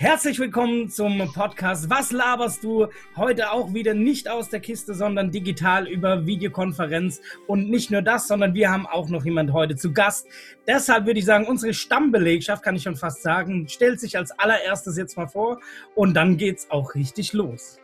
Herzlich 0.00 0.38
willkommen 0.38 0.88
zum 0.88 1.30
Podcast 1.34 1.90
Was 1.90 2.10
laberst 2.10 2.64
du? 2.64 2.86
Heute 3.16 3.52
auch 3.52 3.74
wieder 3.74 3.92
nicht 3.92 4.30
aus 4.30 4.48
der 4.48 4.60
Kiste, 4.60 4.94
sondern 4.94 5.30
digital 5.30 5.86
über 5.86 6.24
Videokonferenz. 6.24 7.20
Und 7.46 7.68
nicht 7.68 7.90
nur 7.90 8.00
das, 8.00 8.26
sondern 8.26 8.54
wir 8.54 8.70
haben 8.70 8.86
auch 8.86 9.10
noch 9.10 9.26
jemand 9.26 9.52
heute 9.52 9.76
zu 9.76 9.92
Gast. 9.92 10.26
Deshalb 10.66 11.04
würde 11.04 11.18
ich 11.18 11.26
sagen, 11.26 11.46
unsere 11.46 11.74
Stammbelegschaft, 11.74 12.62
kann 12.62 12.76
ich 12.76 12.82
schon 12.82 12.96
fast 12.96 13.22
sagen, 13.22 13.68
stellt 13.68 14.00
sich 14.00 14.16
als 14.16 14.30
allererstes 14.38 14.96
jetzt 14.96 15.18
mal 15.18 15.26
vor 15.26 15.60
und 15.94 16.14
dann 16.14 16.38
geht's 16.38 16.70
auch 16.70 16.94
richtig 16.94 17.34
los. 17.34 17.78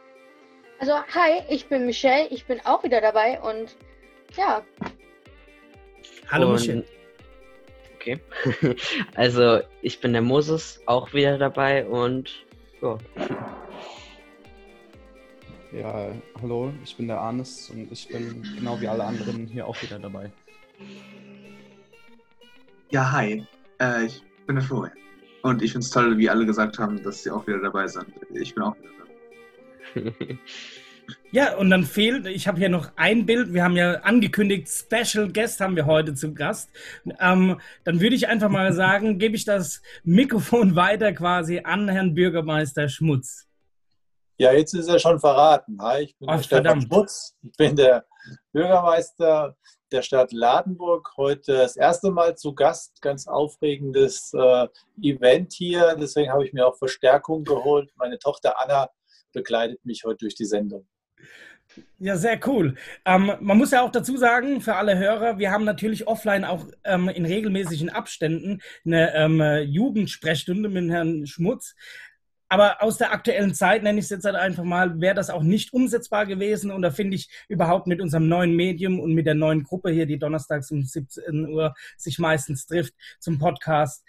Also, 0.78 0.94
hi, 0.94 1.42
ich 1.50 1.68
bin 1.68 1.84
Michelle, 1.84 2.28
ich 2.28 2.46
bin 2.46 2.60
auch 2.64 2.82
wieder 2.82 3.02
dabei 3.02 3.38
und 3.42 3.76
ja. 4.38 4.64
Hallo 6.30 6.46
und 6.46 6.54
Michelle. 6.54 6.82
Okay. 8.06 8.20
Also, 9.14 9.60
ich 9.82 10.00
bin 10.00 10.12
der 10.12 10.22
Moses, 10.22 10.80
auch 10.86 11.12
wieder 11.12 11.38
dabei 11.38 11.84
und 11.86 12.44
ja. 12.80 12.98
Ja, 15.72 16.12
hallo, 16.40 16.72
ich 16.84 16.96
bin 16.96 17.08
der 17.08 17.20
Arnes 17.20 17.68
und 17.70 17.90
ich 17.90 18.08
bin 18.08 18.42
genau 18.56 18.80
wie 18.80 18.88
alle 18.88 19.04
anderen 19.04 19.46
hier 19.48 19.66
auch 19.66 19.82
wieder 19.82 19.98
dabei. 19.98 20.30
Ja, 22.90 23.12
hi, 23.12 23.44
äh, 23.80 24.06
ich 24.06 24.22
bin 24.46 24.56
der 24.56 24.64
Florian. 24.64 24.96
Und 25.42 25.62
ich 25.62 25.72
finde 25.72 25.84
es 25.84 25.90
toll, 25.90 26.16
wie 26.16 26.30
alle 26.30 26.46
gesagt 26.46 26.78
haben, 26.78 27.02
dass 27.02 27.24
sie 27.24 27.30
auch 27.30 27.46
wieder 27.46 27.60
dabei 27.60 27.88
sind. 27.88 28.06
Ich 28.32 28.54
bin 28.54 28.62
auch 28.62 28.76
wieder 28.78 28.90
dabei. 28.96 30.38
Ja, 31.32 31.56
und 31.56 31.70
dann 31.70 31.84
fehlt, 31.84 32.26
ich 32.26 32.46
habe 32.46 32.58
hier 32.58 32.68
noch 32.68 32.92
ein 32.96 33.26
Bild, 33.26 33.52
wir 33.52 33.64
haben 33.64 33.76
ja 33.76 33.94
angekündigt, 34.02 34.68
Special 34.68 35.30
Guest 35.32 35.60
haben 35.60 35.74
wir 35.74 35.84
heute 35.84 36.14
zu 36.14 36.32
Gast. 36.32 36.70
Ähm, 37.20 37.60
dann 37.84 38.00
würde 38.00 38.14
ich 38.14 38.28
einfach 38.28 38.48
mal 38.48 38.72
sagen, 38.74 39.18
gebe 39.18 39.34
ich 39.34 39.44
das 39.44 39.82
Mikrofon 40.04 40.76
weiter 40.76 41.12
quasi 41.12 41.60
an 41.64 41.88
Herrn 41.88 42.14
Bürgermeister 42.14 42.88
Schmutz. 42.88 43.48
Ja, 44.38 44.52
jetzt 44.52 44.74
ist 44.74 44.88
er 44.88 44.98
schon 44.98 45.18
verraten. 45.18 45.78
Hi, 45.80 46.04
ich 46.04 46.16
bin 46.16 46.28
Ach, 46.28 46.42
Stefan 46.42 46.82
Schmutz, 46.82 47.34
ich 47.42 47.52
bin 47.56 47.74
der 47.74 48.06
Bürgermeister 48.52 49.56
der 49.90 50.02
Stadt 50.02 50.32
Ladenburg. 50.32 51.12
Heute 51.16 51.54
das 51.54 51.76
erste 51.76 52.10
Mal 52.10 52.36
zu 52.36 52.54
Gast, 52.54 53.00
ganz 53.02 53.26
aufregendes 53.26 54.32
äh, 54.34 54.68
Event 55.02 55.52
hier. 55.54 55.96
Deswegen 55.98 56.30
habe 56.30 56.44
ich 56.44 56.52
mir 56.52 56.66
auch 56.66 56.76
Verstärkung 56.76 57.44
geholt. 57.44 57.90
Meine 57.96 58.18
Tochter 58.18 58.60
Anna 58.60 58.90
begleitet 59.32 59.84
mich 59.84 60.04
heute 60.04 60.18
durch 60.18 60.34
die 60.34 60.44
Sendung. 60.44 60.86
Ja, 61.98 62.16
sehr 62.16 62.40
cool. 62.46 62.74
Ähm, 63.04 63.32
man 63.40 63.58
muss 63.58 63.70
ja 63.70 63.82
auch 63.82 63.90
dazu 63.90 64.16
sagen, 64.16 64.60
für 64.60 64.76
alle 64.76 64.98
Hörer, 64.98 65.38
wir 65.38 65.50
haben 65.50 65.64
natürlich 65.64 66.06
offline 66.06 66.44
auch 66.44 66.66
ähm, 66.84 67.08
in 67.08 67.26
regelmäßigen 67.26 67.90
Abständen 67.90 68.60
eine 68.84 69.14
ähm, 69.14 69.42
Jugendsprechstunde 69.68 70.68
mit 70.68 70.90
Herrn 70.90 71.26
Schmutz. 71.26 71.74
Aber 72.48 72.82
aus 72.82 72.96
der 72.98 73.12
aktuellen 73.12 73.54
Zeit, 73.54 73.82
nenne 73.82 73.98
ich 73.98 74.04
es 74.04 74.10
jetzt 74.10 74.24
halt 74.24 74.36
einfach 74.36 74.62
mal, 74.62 75.00
wäre 75.00 75.14
das 75.14 75.30
auch 75.30 75.42
nicht 75.42 75.72
umsetzbar 75.72 76.26
gewesen. 76.26 76.70
Und 76.70 76.82
da 76.82 76.90
finde 76.90 77.16
ich 77.16 77.28
überhaupt 77.48 77.86
mit 77.88 78.00
unserem 78.00 78.28
neuen 78.28 78.54
Medium 78.54 79.00
und 79.00 79.14
mit 79.14 79.26
der 79.26 79.34
neuen 79.34 79.64
Gruppe 79.64 79.90
hier, 79.90 80.06
die 80.06 80.18
donnerstags 80.18 80.70
um 80.70 80.82
17 80.82 81.48
Uhr 81.48 81.74
sich 81.96 82.18
meistens 82.18 82.66
trifft 82.66 82.94
zum 83.18 83.38
Podcast, 83.38 84.04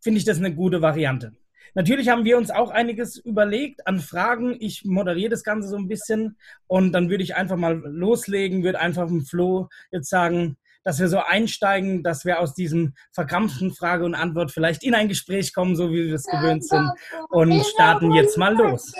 finde 0.00 0.18
ich 0.18 0.24
das 0.24 0.38
eine 0.38 0.54
gute 0.54 0.82
Variante. 0.82 1.32
Natürlich 1.76 2.08
haben 2.08 2.24
wir 2.24 2.38
uns 2.38 2.50
auch 2.50 2.70
einiges 2.70 3.18
überlegt 3.18 3.86
an 3.86 4.00
Fragen. 4.00 4.56
Ich 4.60 4.86
moderiere 4.86 5.28
das 5.28 5.44
Ganze 5.44 5.68
so 5.68 5.76
ein 5.76 5.88
bisschen 5.88 6.38
und 6.66 6.92
dann 6.92 7.10
würde 7.10 7.22
ich 7.22 7.36
einfach 7.36 7.56
mal 7.56 7.74
loslegen, 7.74 8.64
würde 8.64 8.80
einfach 8.80 9.08
dem 9.08 9.26
Flo 9.26 9.68
jetzt 9.90 10.08
sagen, 10.08 10.56
dass 10.84 11.00
wir 11.00 11.08
so 11.08 11.18
einsteigen, 11.18 12.02
dass 12.02 12.24
wir 12.24 12.40
aus 12.40 12.54
diesem 12.54 12.94
verkrampften 13.12 13.74
Frage 13.74 14.06
und 14.06 14.14
Antwort 14.14 14.52
vielleicht 14.52 14.84
in 14.84 14.94
ein 14.94 15.08
Gespräch 15.08 15.52
kommen, 15.52 15.76
so 15.76 15.90
wie 15.90 16.06
wir 16.06 16.14
es 16.14 16.24
gewöhnt 16.24 16.66
sind 16.66 16.90
und 17.28 17.62
starten 17.66 18.12
jetzt 18.12 18.38
mal 18.38 18.54
los. 18.54 18.94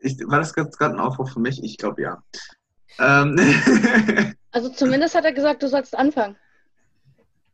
Ich, 0.00 0.18
war 0.26 0.38
das 0.38 0.54
gerade 0.54 0.94
ein 0.94 1.00
Aufruf 1.00 1.34
für 1.34 1.40
mich? 1.40 1.62
Ich 1.62 1.76
glaube 1.76 2.00
ja. 2.00 2.22
Ähm. 2.98 3.36
also 4.52 4.70
zumindest 4.70 5.14
hat 5.14 5.26
er 5.26 5.34
gesagt, 5.34 5.62
du 5.62 5.68
sollst 5.68 5.94
anfangen. 5.94 6.38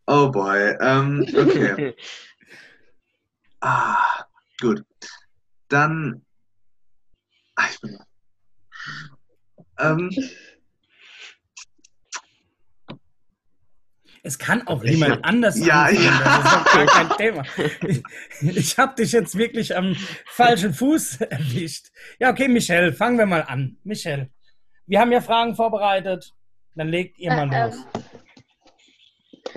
Oh 0.06 0.30
boy. 0.30 0.76
Ähm, 0.80 1.26
okay. 1.36 1.94
ah, 3.60 4.24
gut. 4.60 4.84
Dann. 5.68 6.24
Ach, 7.56 7.70
ich 7.70 7.80
bin. 7.80 7.98
Ähm, 9.78 10.10
es 14.22 14.38
kann 14.38 14.66
auch 14.66 14.82
niemand 14.82 15.24
anders 15.24 15.58
ja, 15.58 15.84
anfangen. 15.84 16.04
Ja. 16.04 16.42
Das 16.42 16.44
ist 16.44 16.74
gar 16.74 16.86
kein 16.86 17.08
Thema. 17.16 17.44
Ich, 17.86 18.02
ich 18.56 18.78
habe 18.78 18.94
dich 18.96 19.12
jetzt 19.12 19.38
wirklich 19.38 19.76
am 19.76 19.96
falschen 20.26 20.74
Fuß 20.74 21.20
erwischt. 21.20 21.92
Ja, 22.18 22.30
okay, 22.30 22.48
Michelle, 22.48 22.92
fangen 22.92 23.18
wir 23.18 23.26
mal 23.26 23.42
an. 23.42 23.76
Michelle, 23.84 24.30
wir 24.86 25.00
haben 25.00 25.12
ja 25.12 25.20
Fragen 25.20 25.54
vorbereitet. 25.54 26.32
Dann 26.74 26.88
legt 26.88 27.18
ihr 27.18 27.32
mal 27.32 27.52
äh, 27.52 27.66
los. 27.66 27.76
Ähm, 27.94 28.15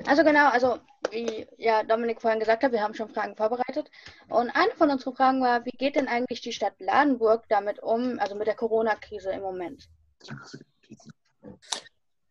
also 0.06 0.24
genau, 0.24 0.50
also 0.50 0.80
wie 1.12 1.48
ja 1.58 1.84
Dominik 1.84 2.22
vorhin 2.22 2.40
gesagt 2.40 2.64
hat, 2.64 2.72
wir 2.72 2.82
haben 2.82 2.94
schon 2.94 3.10
Fragen 3.10 3.36
vorbereitet. 3.36 3.90
Und 4.30 4.50
eine 4.50 4.72
von 4.78 4.90
unseren 4.90 5.16
Fragen 5.16 5.42
war, 5.42 5.66
wie 5.66 5.72
geht 5.72 5.96
denn 5.96 6.08
eigentlich 6.08 6.42
die 6.42 6.54
Stadt 6.54 6.74
Ladenburg 6.80 7.46
damit 7.50 7.82
um, 7.82 8.20
also 8.20 8.36
mit 8.36 8.48
der 8.48 8.56
Corona-Krise 8.56 9.32
im 9.32 9.42
Moment? 9.42 9.88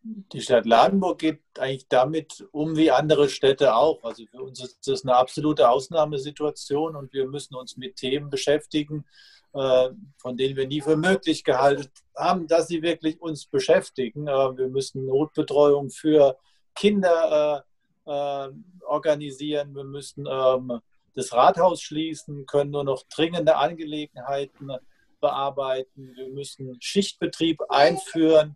Die 0.01 0.41
Stadt 0.41 0.65
Ladenburg 0.65 1.19
geht 1.19 1.41
eigentlich 1.57 1.87
damit 1.89 2.47
um 2.51 2.75
wie 2.77 2.91
andere 2.91 3.29
Städte 3.29 3.75
auch. 3.75 4.03
Also 4.03 4.25
für 4.25 4.41
uns 4.41 4.63
ist 4.63 4.87
das 4.87 5.03
eine 5.03 5.15
absolute 5.15 5.69
Ausnahmesituation 5.69 6.95
und 6.95 7.13
wir 7.13 7.27
müssen 7.27 7.55
uns 7.55 7.75
mit 7.75 7.97
Themen 7.97 8.29
beschäftigen, 8.29 9.05
äh, 9.53 9.89
von 10.17 10.37
denen 10.37 10.55
wir 10.55 10.67
nie 10.67 10.81
für 10.81 10.95
möglich 10.95 11.43
gehalten 11.43 11.89
haben, 12.15 12.47
dass 12.47 12.67
sie 12.67 12.81
wirklich 12.81 13.21
uns 13.21 13.45
beschäftigen. 13.45 14.27
Äh, 14.27 14.57
wir 14.57 14.69
müssen 14.69 15.05
Notbetreuung 15.05 15.89
für 15.89 16.37
Kinder 16.79 17.65
äh, 18.07 18.11
äh, 18.11 18.49
organisieren, 18.85 19.75
wir 19.75 19.83
müssen 19.83 20.25
ähm, 20.29 20.79
das 21.13 21.33
Rathaus 21.33 21.81
schließen, 21.81 22.45
können 22.45 22.71
nur 22.71 22.85
noch 22.85 23.03
dringende 23.13 23.57
Angelegenheiten 23.57 24.71
bearbeiten, 25.19 26.15
wir 26.15 26.29
müssen 26.29 26.77
Schichtbetrieb 26.81 27.59
einführen 27.67 28.55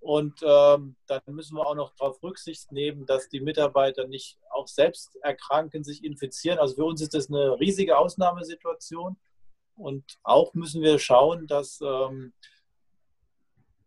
und 0.00 0.40
ähm, 0.42 0.96
dann 1.06 1.20
müssen 1.26 1.56
wir 1.56 1.66
auch 1.66 1.74
noch 1.74 1.94
darauf 1.96 2.22
Rücksicht 2.22 2.72
nehmen, 2.72 3.04
dass 3.04 3.28
die 3.28 3.40
Mitarbeiter 3.40 4.06
nicht 4.06 4.38
auch 4.50 4.66
selbst 4.66 5.16
erkranken, 5.22 5.84
sich 5.84 6.02
infizieren. 6.02 6.58
Also 6.58 6.76
für 6.76 6.84
uns 6.84 7.02
ist 7.02 7.12
das 7.12 7.28
eine 7.28 7.60
riesige 7.60 7.98
Ausnahmesituation 7.98 9.18
und 9.76 10.04
auch 10.22 10.54
müssen 10.54 10.80
wir 10.82 10.98
schauen, 10.98 11.46
dass 11.46 11.80
ähm, 11.82 12.32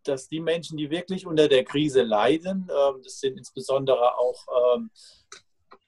dass 0.04 0.28
die 0.28 0.40
Menschen, 0.40 0.76
die 0.76 0.90
wirklich 0.90 1.26
unter 1.26 1.48
der 1.48 1.64
Krise 1.64 2.02
leiden, 2.02 2.68
ähm, 2.70 3.00
das 3.02 3.20
sind 3.20 3.38
insbesondere 3.38 4.18
auch 4.18 4.74
ähm, 4.76 4.90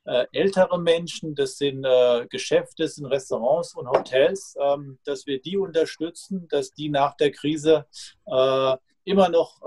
äh, 0.07 0.27
ältere 0.33 0.79
Menschen, 0.79 1.35
das 1.35 1.57
sind 1.57 1.85
äh, 1.85 2.27
Geschäfte, 2.29 2.83
das 2.83 2.97
sind 2.97 3.07
Restaurants 3.07 3.75
und 3.75 3.89
Hotels, 3.89 4.55
ähm, 4.61 4.99
dass 5.05 5.27
wir 5.27 5.41
die 5.41 5.57
unterstützen, 5.57 6.47
dass 6.49 6.73
die 6.73 6.91
nach 6.91 7.17
der 7.17 7.33
Krise 7.33 7.87
äh, 8.27 8.77
immer 9.07 9.29
noch 9.29 9.61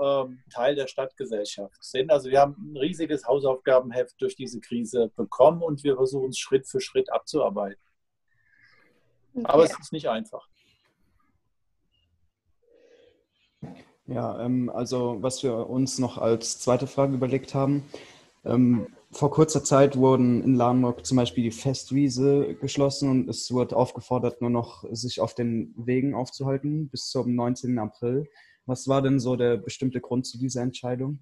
Teil 0.52 0.74
der 0.74 0.88
Stadtgesellschaft 0.88 1.76
sind. 1.84 2.10
Also 2.10 2.28
wir 2.28 2.40
haben 2.40 2.56
ein 2.72 2.76
riesiges 2.76 3.24
Hausaufgabenheft 3.24 4.20
durch 4.20 4.34
diese 4.34 4.58
Krise 4.58 5.12
bekommen 5.14 5.62
und 5.62 5.84
wir 5.84 5.94
versuchen 5.94 6.30
es 6.30 6.38
Schritt 6.40 6.66
für 6.66 6.80
Schritt 6.80 7.12
abzuarbeiten. 7.12 7.80
Okay. 9.34 9.46
Aber 9.46 9.62
es 9.62 9.78
ist 9.78 9.92
nicht 9.92 10.08
einfach. 10.08 10.48
Ja, 14.08 14.42
ähm, 14.42 14.70
also 14.70 15.18
was 15.20 15.42
wir 15.42 15.68
uns 15.68 15.98
noch 15.98 16.16
als 16.16 16.58
zweite 16.58 16.86
Frage 16.86 17.14
überlegt 17.14 17.54
haben, 17.54 17.84
ähm, 18.44 18.86
vor 19.10 19.30
kurzer 19.30 19.62
Zeit 19.62 19.96
wurden 19.96 20.42
in 20.42 20.54
Lahnburg 20.54 21.04
zum 21.04 21.16
Beispiel 21.16 21.44
die 21.44 21.50
Festwiese 21.50 22.54
geschlossen 22.54 23.10
und 23.10 23.28
es 23.28 23.52
wurde 23.52 23.76
aufgefordert, 23.76 24.40
nur 24.40 24.50
noch 24.50 24.84
sich 24.90 25.20
auf 25.20 25.34
den 25.34 25.74
Wegen 25.76 26.14
aufzuhalten 26.14 26.88
bis 26.88 27.08
zum 27.10 27.34
19. 27.34 27.78
April. 27.78 28.28
Was 28.66 28.88
war 28.88 29.02
denn 29.02 29.20
so 29.20 29.36
der 29.36 29.56
bestimmte 29.56 30.00
Grund 30.00 30.26
zu 30.26 30.38
dieser 30.38 30.62
Entscheidung? 30.62 31.20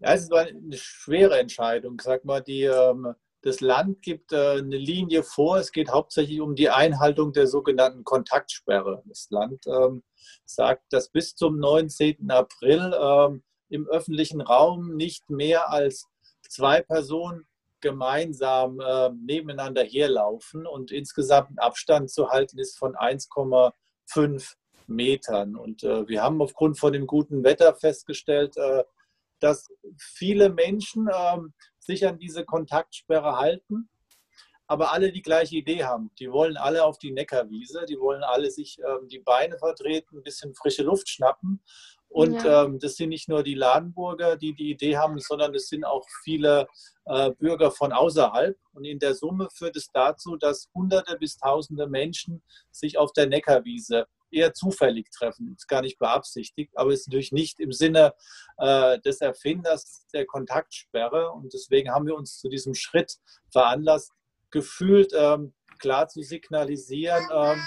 Ja, 0.00 0.14
es 0.14 0.30
war 0.30 0.46
eine 0.46 0.76
schwere 0.76 1.38
Entscheidung. 1.38 2.00
Sag 2.00 2.24
mal, 2.24 2.40
die, 2.40 2.62
ähm, 2.62 3.14
das 3.42 3.60
Land 3.60 4.02
gibt 4.02 4.32
äh, 4.32 4.58
eine 4.58 4.76
Linie 4.76 5.22
vor. 5.22 5.58
Es 5.58 5.72
geht 5.72 5.90
hauptsächlich 5.90 6.40
um 6.40 6.54
die 6.54 6.70
Einhaltung 6.70 7.32
der 7.32 7.46
sogenannten 7.46 8.04
Kontaktsperre. 8.04 9.02
Das 9.06 9.28
Land 9.30 9.64
ähm, 9.66 10.02
sagt, 10.44 10.84
dass 10.92 11.10
bis 11.10 11.34
zum 11.34 11.58
19. 11.58 12.30
April 12.30 12.94
ähm, 13.00 13.42
im 13.68 13.86
öffentlichen 13.86 14.40
Raum 14.40 14.96
nicht 14.96 15.30
mehr 15.30 15.70
als 15.70 16.06
zwei 16.48 16.82
Personen 16.82 17.46
gemeinsam 17.80 18.80
äh, 18.80 19.10
nebeneinander 19.10 19.84
herlaufen 19.84 20.66
und 20.66 20.90
insgesamt 20.90 21.50
ein 21.50 21.58
Abstand 21.58 22.10
zu 22.10 22.30
halten 22.30 22.58
ist 22.58 22.76
von 22.76 22.94
1,5 22.96 24.54
Metern. 24.88 25.54
Und 25.54 25.84
äh, 25.84 26.08
wir 26.08 26.22
haben 26.22 26.42
aufgrund 26.42 26.78
von 26.78 26.92
dem 26.92 27.06
guten 27.06 27.44
Wetter 27.44 27.74
festgestellt, 27.76 28.56
äh, 28.56 28.82
dass 29.40 29.68
viele 29.96 30.50
Menschen 30.50 31.08
ähm, 31.14 31.52
sich 31.88 32.06
an 32.06 32.18
diese 32.18 32.44
Kontaktsperre 32.44 33.38
halten, 33.38 33.88
aber 34.66 34.92
alle 34.92 35.10
die 35.10 35.22
gleiche 35.22 35.56
Idee 35.56 35.84
haben. 35.84 36.10
Die 36.18 36.30
wollen 36.30 36.58
alle 36.58 36.84
auf 36.84 36.98
die 36.98 37.12
Neckarwiese, 37.12 37.86
die 37.88 37.98
wollen 37.98 38.22
alle 38.22 38.50
sich 38.50 38.78
ähm, 38.80 39.08
die 39.08 39.20
Beine 39.20 39.58
vertreten, 39.58 40.18
ein 40.18 40.22
bisschen 40.22 40.54
frische 40.54 40.82
Luft 40.82 41.08
schnappen. 41.08 41.62
Und 42.10 42.42
ja. 42.42 42.64
ähm, 42.64 42.78
das 42.78 42.96
sind 42.96 43.08
nicht 43.08 43.28
nur 43.28 43.42
die 43.42 43.54
Ladenburger, 43.54 44.36
die 44.36 44.54
die 44.54 44.70
Idee 44.70 44.98
haben, 44.98 45.18
sondern 45.18 45.54
es 45.54 45.68
sind 45.68 45.84
auch 45.84 46.06
viele 46.22 46.66
äh, 47.06 47.30
Bürger 47.30 47.70
von 47.70 47.92
außerhalb. 47.92 48.56
Und 48.72 48.84
in 48.84 48.98
der 48.98 49.14
Summe 49.14 49.48
führt 49.50 49.76
es 49.76 49.88
dazu, 49.92 50.36
dass 50.36 50.68
Hunderte 50.74 51.16
bis 51.16 51.38
Tausende 51.38 51.86
Menschen 51.86 52.42
sich 52.70 52.98
auf 52.98 53.12
der 53.12 53.26
Neckarwiese 53.26 54.06
eher 54.30 54.54
zufällig 54.54 55.10
treffen. 55.10 55.54
Ist 55.56 55.68
gar 55.68 55.82
nicht 55.82 55.98
beabsichtigt, 55.98 56.72
aber 56.76 56.92
ist 56.92 57.08
natürlich 57.08 57.32
nicht 57.32 57.60
im 57.60 57.72
Sinne 57.72 58.14
äh, 58.58 58.98
des 59.00 59.20
Erfinders 59.20 60.06
der 60.12 60.26
Kontaktsperre. 60.26 61.30
Und 61.30 61.52
deswegen 61.52 61.90
haben 61.90 62.06
wir 62.06 62.14
uns 62.14 62.38
zu 62.38 62.48
diesem 62.48 62.74
Schritt 62.74 63.16
veranlasst, 63.50 64.12
gefühlt 64.50 65.12
ähm, 65.14 65.54
klar 65.78 66.08
zu 66.08 66.22
signalisieren, 66.22 67.26
ähm, 67.32 67.62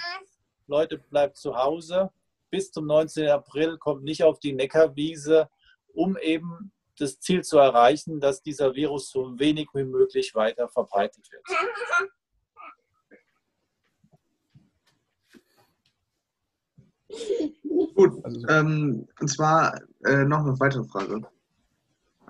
Leute, 0.67 0.97
bleibt 0.97 1.37
zu 1.37 1.55
Hause. 1.55 2.11
Bis 2.49 2.71
zum 2.71 2.85
19. 2.85 3.27
April 3.29 3.77
kommt 3.77 4.03
nicht 4.03 4.23
auf 4.23 4.39
die 4.39 4.53
Neckarwiese, 4.53 5.49
um 5.93 6.17
eben 6.17 6.71
das 6.97 7.19
Ziel 7.19 7.43
zu 7.43 7.57
erreichen, 7.57 8.19
dass 8.19 8.41
dieser 8.41 8.75
Virus 8.75 9.09
so 9.09 9.37
wenig 9.39 9.69
wie 9.73 9.83
möglich 9.83 10.35
weiter 10.35 10.69
verbreitet 10.69 11.29
wird. 11.31 11.43
Gut, 17.95 18.23
also 18.25 18.47
ähm, 18.47 19.07
und 19.19 19.27
zwar 19.27 19.79
äh, 20.05 20.23
noch 20.23 20.39
eine 20.39 20.59
weitere 20.59 20.83
Frage. 20.85 21.21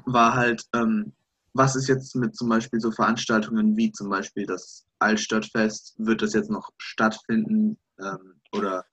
War 0.05 0.33
halt, 0.33 0.65
ähm, 0.73 1.13
was 1.53 1.75
ist 1.75 1.87
jetzt 1.87 2.15
mit 2.15 2.35
zum 2.35 2.49
Beispiel 2.49 2.79
so 2.79 2.91
Veranstaltungen 2.91 3.75
wie 3.77 3.91
zum 3.91 4.09
Beispiel 4.09 4.45
das 4.45 4.85
Altstadtfest? 4.99 5.95
Wird 5.97 6.21
das 6.21 6.33
jetzt 6.33 6.49
noch 6.49 6.71
stattfinden? 6.77 7.77
Ähm, 7.99 8.35
oder 8.53 8.85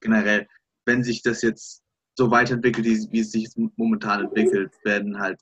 generell, 0.00 0.46
wenn 0.86 1.04
sich 1.04 1.22
das 1.22 1.42
jetzt 1.42 1.82
so 2.16 2.30
weiterentwickelt, 2.30 2.86
wie 2.86 3.20
es 3.20 3.32
sich 3.32 3.50
momentan 3.76 4.24
entwickelt, 4.24 4.72
werden 4.84 5.18
halt 5.18 5.40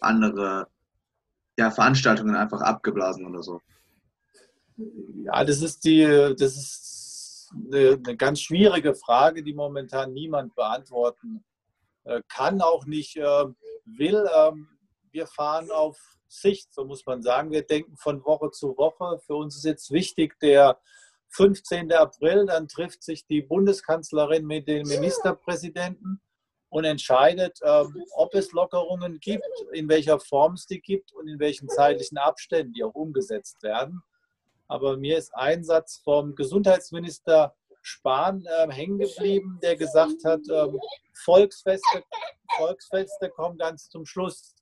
andere 0.00 0.68
ja, 1.58 1.70
Veranstaltungen 1.70 2.34
einfach 2.34 2.60
abgeblasen 2.60 3.26
oder 3.26 3.42
so? 3.42 3.60
Ja, 5.24 5.44
das 5.44 5.62
ist 5.62 5.84
die, 5.84 6.04
das 6.04 6.56
ist 6.56 6.99
eine, 7.52 7.92
eine 7.94 8.16
ganz 8.16 8.40
schwierige 8.40 8.94
Frage, 8.94 9.42
die 9.42 9.54
momentan 9.54 10.12
niemand 10.12 10.54
beantworten 10.54 11.44
äh, 12.04 12.22
kann, 12.28 12.60
auch 12.60 12.86
nicht 12.86 13.16
äh, 13.16 13.44
will. 13.84 14.28
Ähm, 14.36 14.68
wir 15.10 15.26
fahren 15.26 15.70
auf 15.70 15.98
Sicht, 16.28 16.72
so 16.72 16.84
muss 16.84 17.04
man 17.06 17.22
sagen. 17.22 17.50
Wir 17.50 17.62
denken 17.62 17.96
von 17.96 18.24
Woche 18.24 18.50
zu 18.50 18.76
Woche. 18.76 19.20
Für 19.26 19.34
uns 19.34 19.56
ist 19.56 19.64
jetzt 19.64 19.90
wichtig, 19.90 20.38
der 20.40 20.78
15. 21.30 21.92
April, 21.92 22.46
dann 22.46 22.68
trifft 22.68 23.02
sich 23.02 23.26
die 23.26 23.42
Bundeskanzlerin 23.42 24.46
mit 24.46 24.68
dem 24.68 24.86
Ministerpräsidenten 24.86 26.20
und 26.68 26.84
entscheidet, 26.84 27.58
ähm, 27.62 28.04
ob 28.14 28.34
es 28.34 28.52
Lockerungen 28.52 29.18
gibt, 29.20 29.44
in 29.72 29.88
welcher 29.88 30.20
Form 30.20 30.54
es 30.54 30.66
die 30.66 30.80
gibt 30.80 31.12
und 31.12 31.28
in 31.28 31.38
welchen 31.38 31.68
zeitlichen 31.68 32.18
Abständen 32.18 32.72
die 32.72 32.84
auch 32.84 32.94
umgesetzt 32.94 33.62
werden. 33.62 34.02
Aber 34.70 34.96
mir 34.96 35.18
ist 35.18 35.34
ein 35.34 35.64
Satz 35.64 36.00
vom 36.04 36.36
Gesundheitsminister 36.36 37.56
Spahn 37.82 38.46
äh, 38.46 38.70
hängen 38.70 39.00
geblieben, 39.00 39.58
der 39.64 39.74
gesagt 39.74 40.22
hat, 40.24 40.42
ähm, 40.48 40.78
Volksfeste, 41.24 42.04
Volksfeste 42.56 43.30
kommen 43.30 43.58
ganz 43.58 43.88
zum 43.88 44.06
Schluss. 44.06 44.54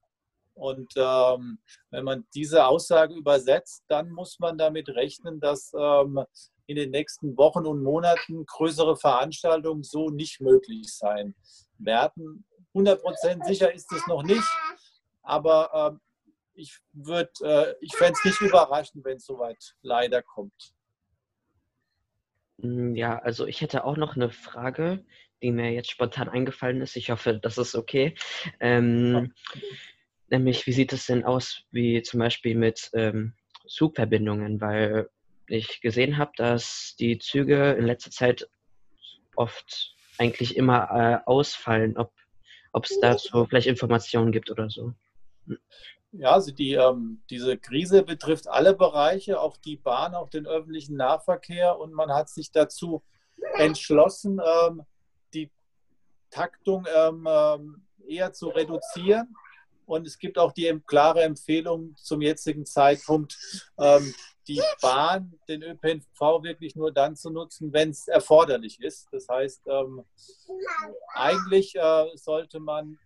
Und 0.54 0.90
ähm, 0.96 1.58
wenn 1.90 2.04
man 2.04 2.26
diese 2.34 2.64
Aussage 2.64 3.14
übersetzt, 3.14 3.84
dann 3.88 4.10
muss 4.10 4.38
man 4.38 4.56
damit 4.56 4.88
rechnen, 4.88 5.40
dass 5.40 5.72
ähm, 5.78 6.24
in 6.66 6.76
den 6.76 6.90
nächsten 6.90 7.36
Wochen 7.36 7.66
und 7.66 7.82
Monaten 7.82 8.46
größere 8.46 8.96
Veranstaltungen 8.96 9.82
so 9.82 10.08
nicht 10.08 10.40
möglich 10.40 10.96
sein 10.96 11.34
werden. 11.76 12.46
100 12.72 13.02
Prozent 13.02 13.44
sicher 13.44 13.74
ist 13.74 13.92
es 13.92 14.06
noch 14.06 14.22
nicht, 14.22 14.48
aber 15.22 15.92
ähm, 15.92 16.00
ich 16.58 16.78
würde, 16.92 17.30
äh, 17.42 17.74
ich 17.80 17.94
fände 17.94 18.14
es 18.18 18.24
nicht 18.24 18.40
überraschend, 18.40 19.04
wenn 19.04 19.16
es 19.16 19.26
soweit 19.26 19.76
leider 19.82 20.22
kommt. 20.22 20.74
Hm, 22.60 22.94
ja, 22.96 23.18
also 23.18 23.46
ich 23.46 23.60
hätte 23.60 23.84
auch 23.84 23.96
noch 23.96 24.16
eine 24.16 24.30
Frage, 24.30 25.04
die 25.40 25.52
mir 25.52 25.70
jetzt 25.70 25.90
spontan 25.90 26.28
eingefallen 26.28 26.80
ist. 26.80 26.96
Ich 26.96 27.10
hoffe, 27.10 27.38
das 27.38 27.58
ist 27.58 27.76
okay. 27.76 28.16
Ähm, 28.58 29.32
ja. 29.54 29.60
Nämlich, 30.30 30.66
wie 30.66 30.72
sieht 30.72 30.92
es 30.92 31.06
denn 31.06 31.24
aus, 31.24 31.62
wie 31.70 32.02
zum 32.02 32.20
Beispiel 32.20 32.56
mit 32.56 32.90
ähm, 32.92 33.34
Zugverbindungen? 33.66 34.60
Weil 34.60 35.08
ich 35.46 35.80
gesehen 35.80 36.18
habe, 36.18 36.32
dass 36.36 36.96
die 36.98 37.18
Züge 37.18 37.72
in 37.72 37.86
letzter 37.86 38.10
Zeit 38.10 38.50
oft 39.36 39.94
eigentlich 40.18 40.56
immer 40.56 40.90
äh, 40.90 41.30
ausfallen, 41.30 41.96
ob 41.96 42.12
es 42.84 42.98
dazu 43.00 43.46
vielleicht 43.46 43.68
Informationen 43.68 44.32
gibt 44.32 44.50
oder 44.50 44.68
so. 44.68 44.92
Ja, 46.12 46.32
also 46.32 46.52
die, 46.52 46.72
ähm, 46.72 47.22
diese 47.28 47.58
Krise 47.58 48.02
betrifft 48.02 48.48
alle 48.48 48.74
Bereiche, 48.74 49.40
auch 49.40 49.56
die 49.58 49.76
Bahn, 49.76 50.14
auch 50.14 50.30
den 50.30 50.46
öffentlichen 50.46 50.96
Nahverkehr. 50.96 51.78
Und 51.78 51.92
man 51.92 52.10
hat 52.12 52.30
sich 52.30 52.50
dazu 52.50 53.02
entschlossen, 53.54 54.40
ähm, 54.44 54.82
die 55.34 55.50
Taktung 56.30 56.86
ähm, 56.94 57.26
ähm 57.28 57.84
eher 58.08 58.32
zu 58.32 58.48
reduzieren. 58.48 59.36
Und 59.86 60.06
es 60.06 60.18
gibt 60.18 60.38
auch 60.38 60.52
die 60.52 60.82
klare 60.86 61.22
Empfehlung 61.22 61.94
zum 61.96 62.20
jetzigen 62.20 62.66
Zeitpunkt, 62.66 63.38
ähm, 63.78 64.14
die 64.46 64.60
Bahn, 64.80 65.38
den 65.48 65.62
ÖPNV 65.62 66.42
wirklich 66.42 66.74
nur 66.74 66.92
dann 66.92 67.16
zu 67.16 67.30
nutzen, 67.30 67.72
wenn 67.72 67.90
es 67.90 68.08
erforderlich 68.08 68.80
ist. 68.80 69.08
Das 69.12 69.28
heißt, 69.28 69.66
ähm, 69.66 70.04
eigentlich 71.14 71.74
äh, 71.76 72.06
sollte 72.16 72.60
man 72.60 72.98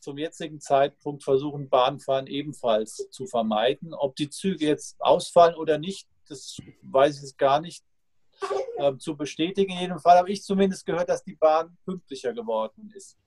zum 0.00 0.18
jetzigen 0.18 0.60
Zeitpunkt 0.60 1.24
versuchen, 1.24 1.68
Bahnfahren 1.68 2.26
ebenfalls 2.26 3.08
zu 3.10 3.26
vermeiden. 3.26 3.94
Ob 3.94 4.16
die 4.16 4.30
Züge 4.30 4.66
jetzt 4.66 5.00
ausfallen 5.00 5.56
oder 5.56 5.78
nicht, 5.78 6.08
das 6.28 6.58
weiß 6.82 7.22
ich 7.22 7.36
gar 7.36 7.60
nicht 7.60 7.84
äh, 8.76 8.96
zu 8.96 9.16
bestätigen. 9.16 9.72
In 9.72 9.80
jedem 9.80 9.98
Fall 9.98 10.18
habe 10.18 10.30
ich 10.30 10.42
zumindest 10.42 10.86
gehört, 10.86 11.08
dass 11.08 11.24
die 11.24 11.36
Bahn 11.36 11.76
pünktlicher 11.84 12.32
geworden 12.32 12.92
ist 12.94 13.18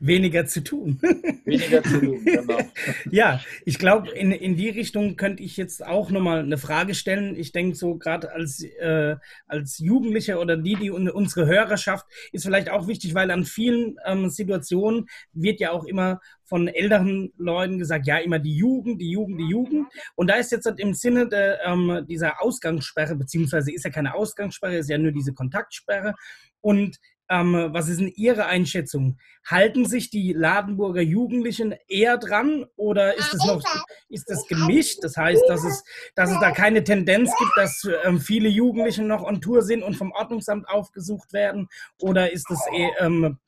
weniger 0.00 0.46
zu 0.46 0.62
tun. 0.62 1.00
Weniger 1.44 1.82
zu 1.82 2.00
tun, 2.00 2.24
genau. 2.24 2.58
ja, 3.10 3.40
ich 3.64 3.78
glaube, 3.78 4.10
in, 4.10 4.32
in 4.32 4.56
die 4.56 4.68
Richtung 4.68 5.16
könnte 5.16 5.42
ich 5.42 5.56
jetzt 5.56 5.84
auch 5.84 6.10
nochmal 6.10 6.40
eine 6.40 6.58
Frage 6.58 6.94
stellen. 6.94 7.36
Ich 7.36 7.52
denke 7.52 7.76
so 7.76 7.96
gerade 7.96 8.32
als, 8.32 8.62
äh, 8.62 9.16
als 9.46 9.78
Jugendliche 9.78 10.38
oder 10.38 10.56
die, 10.56 10.76
die 10.76 10.90
unsere 10.90 11.46
Hörerschaft, 11.46 12.06
ist 12.32 12.44
vielleicht 12.44 12.70
auch 12.70 12.88
wichtig, 12.88 13.14
weil 13.14 13.30
an 13.30 13.44
vielen 13.44 13.96
ähm, 14.04 14.30
Situationen 14.30 15.06
wird 15.32 15.60
ja 15.60 15.70
auch 15.70 15.84
immer 15.84 16.20
von 16.44 16.68
älteren 16.68 17.32
Leuten 17.38 17.78
gesagt, 17.78 18.06
ja, 18.06 18.18
immer 18.18 18.38
die 18.38 18.56
Jugend, 18.56 19.00
die 19.00 19.10
Jugend, 19.10 19.40
die 19.40 19.48
Jugend. 19.48 19.88
Und 20.14 20.28
da 20.28 20.34
ist 20.34 20.52
jetzt 20.52 20.66
im 20.66 20.92
Sinne 20.92 21.28
der, 21.28 21.64
ähm, 21.64 22.04
dieser 22.08 22.42
Ausgangssperre, 22.42 23.16
beziehungsweise 23.16 23.72
ist 23.72 23.84
ja 23.84 23.90
keine 23.90 24.14
Ausgangssperre, 24.14 24.76
ist 24.76 24.90
ja 24.90 24.98
nur 24.98 25.12
diese 25.12 25.32
Kontaktsperre. 25.32 26.14
Und 26.60 26.98
ähm, 27.30 27.70
was 27.72 27.88
ist 27.88 28.00
denn 28.00 28.12
Ihre 28.14 28.46
Einschätzung? 28.46 29.18
Halten 29.46 29.86
sich 29.86 30.10
die 30.10 30.32
Ladenburger 30.32 31.00
Jugendlichen 31.00 31.74
eher 31.88 32.18
dran 32.18 32.66
oder 32.76 33.16
ist 33.16 33.32
es 33.32 33.44
noch 33.44 33.62
ist 34.08 34.28
das 34.28 34.46
gemischt? 34.46 34.98
Das 35.02 35.16
heißt, 35.16 35.42
dass 35.48 35.64
es, 35.64 35.84
dass 36.14 36.30
es 36.30 36.38
da 36.40 36.50
keine 36.50 36.84
Tendenz 36.84 37.32
gibt, 37.38 37.52
dass 37.56 37.88
ähm, 38.04 38.20
viele 38.20 38.48
Jugendliche 38.48 39.02
noch 39.02 39.22
on 39.22 39.40
Tour 39.40 39.62
sind 39.62 39.82
und 39.82 39.96
vom 39.96 40.12
Ordnungsamt 40.12 40.68
aufgesucht 40.68 41.32
werden? 41.32 41.68
Oder 42.00 42.32
ist 42.32 42.50
es 42.50 42.60
eh, 42.72 42.90
ähm, 42.98 43.38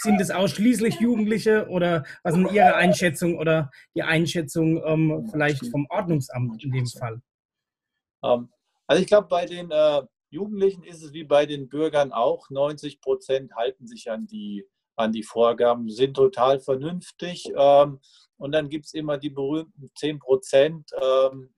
sind 0.00 0.20
es 0.20 0.30
ausschließlich 0.30 1.00
Jugendliche 1.00 1.68
oder 1.68 2.04
was 2.22 2.34
sind 2.34 2.52
Ihre 2.52 2.76
Einschätzung 2.76 3.36
oder 3.36 3.70
die 3.94 4.02
Einschätzung 4.02 4.82
ähm, 4.84 5.28
vielleicht 5.30 5.66
vom 5.70 5.86
Ordnungsamt 5.90 6.62
in 6.64 6.72
dem 6.72 6.86
Fall? 6.86 7.20
Ähm, 8.24 8.48
also 8.86 9.02
ich 9.02 9.08
glaube, 9.08 9.28
bei 9.28 9.44
den 9.44 9.70
äh 9.70 10.02
Jugendlichen 10.30 10.82
ist 10.82 11.02
es 11.02 11.12
wie 11.12 11.24
bei 11.24 11.46
den 11.46 11.68
Bürgern 11.68 12.12
auch. 12.12 12.50
90 12.50 13.00
Prozent 13.00 13.54
halten 13.54 13.86
sich 13.86 14.10
an 14.10 14.26
die, 14.26 14.66
an 14.96 15.12
die 15.12 15.22
Vorgaben, 15.22 15.88
sind 15.88 16.14
total 16.14 16.60
vernünftig. 16.60 17.50
Ähm, 17.56 18.00
und 18.36 18.52
dann 18.52 18.68
gibt 18.68 18.86
es 18.86 18.94
immer 18.94 19.18
die 19.18 19.30
berühmten 19.30 19.90
10 19.96 20.18
Prozent, 20.18 20.90
ähm, 21.00 21.54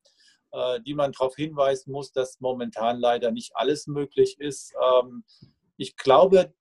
äh, 0.53 0.81
die 0.83 0.95
man 0.95 1.13
darauf 1.13 1.37
hinweisen 1.37 1.93
muss, 1.93 2.13
dass 2.13 2.41
momentan 2.41 2.99
leider 2.99 3.31
nicht 3.31 3.53
alles 3.55 3.87
möglich 3.87 4.39
ist. 4.39 4.75
Ähm, 4.81 5.25
ich 5.77 5.97
glaube, 5.97 6.55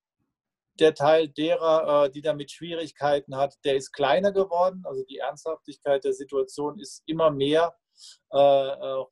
der 0.79 0.93
Teil 0.93 1.27
derer, 1.27 2.05
äh, 2.05 2.11
die 2.11 2.21
damit 2.21 2.51
Schwierigkeiten 2.51 3.35
hat, 3.35 3.57
der 3.63 3.75
ist 3.75 3.91
kleiner 3.91 4.31
geworden. 4.31 4.83
Also 4.85 5.03
die 5.03 5.17
Ernsthaftigkeit 5.17 6.03
der 6.03 6.13
Situation 6.13 6.79
ist 6.79 7.03
immer 7.05 7.31
mehr 7.31 7.75
äh, 8.31 9.03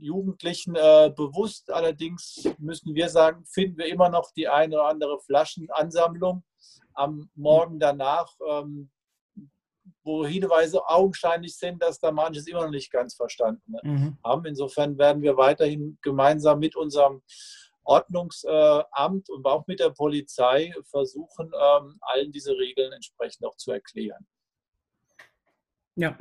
Jugendlichen 0.00 0.74
äh, 0.74 1.12
bewusst. 1.14 1.70
Allerdings 1.70 2.48
müssen 2.58 2.94
wir 2.94 3.08
sagen, 3.08 3.44
finden 3.46 3.78
wir 3.78 3.86
immer 3.86 4.08
noch 4.08 4.32
die 4.32 4.48
eine 4.48 4.76
oder 4.76 4.88
andere 4.88 5.20
Flaschenansammlung. 5.20 6.42
Am 6.94 7.30
Morgen 7.34 7.78
danach 7.78 8.34
ähm, 8.48 8.90
wo 10.04 10.26
Hinweise 10.26 10.86
augenscheinlich 10.86 11.56
sind, 11.56 11.82
dass 11.82 11.98
da 11.98 12.10
manches 12.10 12.46
immer 12.46 12.64
noch 12.64 12.70
nicht 12.70 12.90
ganz 12.90 13.14
verstanden 13.14 13.74
mhm. 13.82 14.18
haben. 14.24 14.44
Insofern 14.46 14.98
werden 14.98 15.22
wir 15.22 15.36
weiterhin 15.36 15.98
gemeinsam 16.02 16.58
mit 16.58 16.76
unserem 16.76 17.22
Ordnungsamt 17.82 19.30
und 19.30 19.46
auch 19.46 19.66
mit 19.66 19.80
der 19.80 19.90
Polizei 19.90 20.72
versuchen, 20.90 21.50
ähm, 21.54 21.98
allen 22.00 22.30
diese 22.30 22.52
Regeln 22.56 22.92
entsprechend 22.92 23.46
auch 23.46 23.56
zu 23.56 23.72
erklären. 23.72 24.26
Ja, 25.96 26.16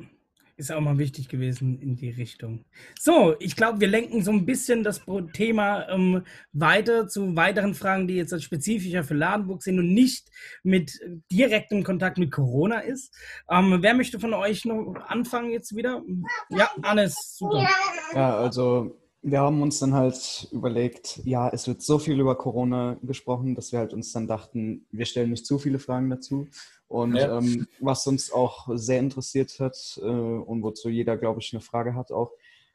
ist 0.60 0.72
auch 0.72 0.82
mal 0.82 0.98
wichtig 0.98 1.30
gewesen 1.30 1.80
in 1.80 1.96
die 1.96 2.10
Richtung. 2.10 2.66
So, 3.00 3.36
ich 3.40 3.56
glaube, 3.56 3.80
wir 3.80 3.88
lenken 3.88 4.24
so 4.24 4.32
ein 4.32 4.46
bisschen 4.46 4.84
das 4.84 5.02
Thema 5.34 5.88
ähm, 5.90 6.24
weiter 6.52 7.08
zu 7.08 7.36
weiteren 7.36 7.74
Fragen, 7.74 8.08
die 8.08 8.16
jetzt 8.16 8.44
spezifischer 8.44 9.04
für 9.04 9.14
Ladenburg 9.14 9.64
sind 9.64 9.80
und 9.80 9.94
nicht 9.94 10.30
mit 10.64 11.00
direktem 11.32 11.84
Kontakt 11.84 12.18
mit 12.18 12.32
Corona 12.32 12.80
ist. 12.80 13.16
Ähm, 13.50 13.78
wer 13.82 13.94
möchte 13.94 14.20
von 14.20 14.34
euch 14.34 14.66
noch 14.66 14.96
anfangen 15.08 15.52
jetzt 15.52 15.76
wieder? 15.76 16.04
Ja, 16.50 16.70
Hannes, 16.84 17.38
super. 17.38 17.68
Ja, 18.14 18.38
also 18.38 19.00
wir 19.22 19.40
haben 19.40 19.62
uns 19.62 19.80
dann 19.80 19.94
halt 19.94 20.48
überlegt, 20.52 21.22
ja, 21.24 21.50
es 21.50 21.68
wird 21.68 21.82
so 21.82 22.00
viel 22.00 22.20
über 22.20 22.38
Corona 22.38 22.98
gesprochen, 23.02 23.56
dass 23.56 23.72
wir 23.72 23.80
halt 23.80 23.94
uns 23.94 24.12
dann 24.12 24.28
dachten, 24.28 24.86
wir 24.92 25.06
stellen 25.06 25.30
nicht 25.30 25.46
zu 25.46 25.58
viele 25.58 25.80
Fragen 25.80 26.10
dazu 26.10 26.48
und 26.90 27.16
ja. 27.16 27.38
ähm, 27.38 27.68
was 27.80 28.06
uns 28.08 28.32
auch 28.32 28.68
sehr 28.74 29.00
interessiert 29.00 29.60
hat 29.60 30.00
äh, 30.02 30.06
und 30.06 30.64
wozu 30.64 30.90
jeder, 30.90 31.18
glaube 31.18 31.40
ich, 31.40 31.54
eine 31.54 31.62
Frage 31.62 31.94
hat 31.94 32.12
auch, 32.12 32.32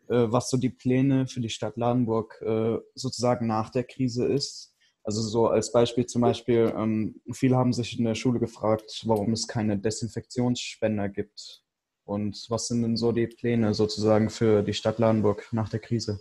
äh, 0.08 0.26
was 0.28 0.48
so 0.48 0.56
die 0.56 0.70
Pläne 0.70 1.26
für 1.26 1.40
die 1.40 1.48
Stadt 1.48 1.76
Ladenburg 1.76 2.40
äh, 2.40 2.78
sozusagen 2.94 3.48
nach 3.48 3.70
der 3.70 3.82
Krise 3.82 4.24
ist. 4.26 4.72
Also 5.02 5.20
so 5.20 5.48
als 5.48 5.72
Beispiel 5.72 6.06
zum 6.06 6.22
Beispiel, 6.22 6.72
ähm, 6.76 7.20
viele 7.32 7.56
haben 7.56 7.72
sich 7.72 7.98
in 7.98 8.04
der 8.04 8.14
Schule 8.14 8.38
gefragt, 8.38 9.02
warum 9.04 9.32
es 9.32 9.48
keine 9.48 9.76
Desinfektionsspender 9.76 11.08
gibt. 11.08 11.62
Und 12.04 12.46
was 12.50 12.68
sind 12.68 12.82
denn 12.82 12.96
so 12.96 13.10
die 13.10 13.26
Pläne 13.26 13.74
sozusagen 13.74 14.30
für 14.30 14.62
die 14.62 14.74
Stadt 14.74 15.00
Ladenburg 15.00 15.48
nach 15.50 15.70
der 15.70 15.80
Krise? 15.80 16.20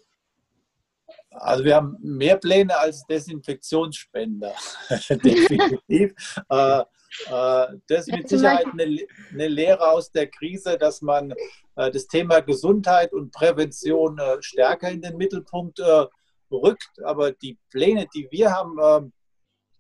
Also 1.29 1.63
wir 1.63 1.75
haben 1.75 1.97
mehr 2.01 2.37
Pläne 2.37 2.75
als 2.75 3.05
Desinfektionsspender, 3.05 4.53
definitiv. 5.09 6.13
äh, 6.49 6.83
das 7.27 8.07
ist 8.07 8.11
mit 8.11 8.27
Sicherheit 8.27 8.65
eine, 8.65 8.97
eine, 9.31 9.47
Lehre 9.47 9.87
aus 9.89 10.11
der 10.11 10.27
Krise, 10.27 10.77
dass 10.77 11.01
man 11.01 11.31
äh, 11.75 11.91
das 11.91 12.07
Thema 12.07 12.41
Gesundheit 12.41 13.13
und 13.13 13.31
Prävention 13.31 14.17
äh, 14.17 14.41
stärker 14.41 14.89
in 14.89 15.01
den 15.01 15.17
Mittelpunkt 15.17 15.79
rückt. 16.51 16.89
Aber 17.03 17.31
die 17.31 17.57
Pläne, 17.69 18.07
die 18.13 18.27
wir 18.31 18.51
haben, 18.51 18.77
ähm, 18.81 19.13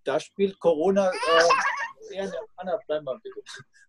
da 0.03 0.19
spielt 0.19 0.59
Corona 0.59 1.11
eher 2.11 2.23
eine, 2.23 2.33
Anna, 2.57 2.79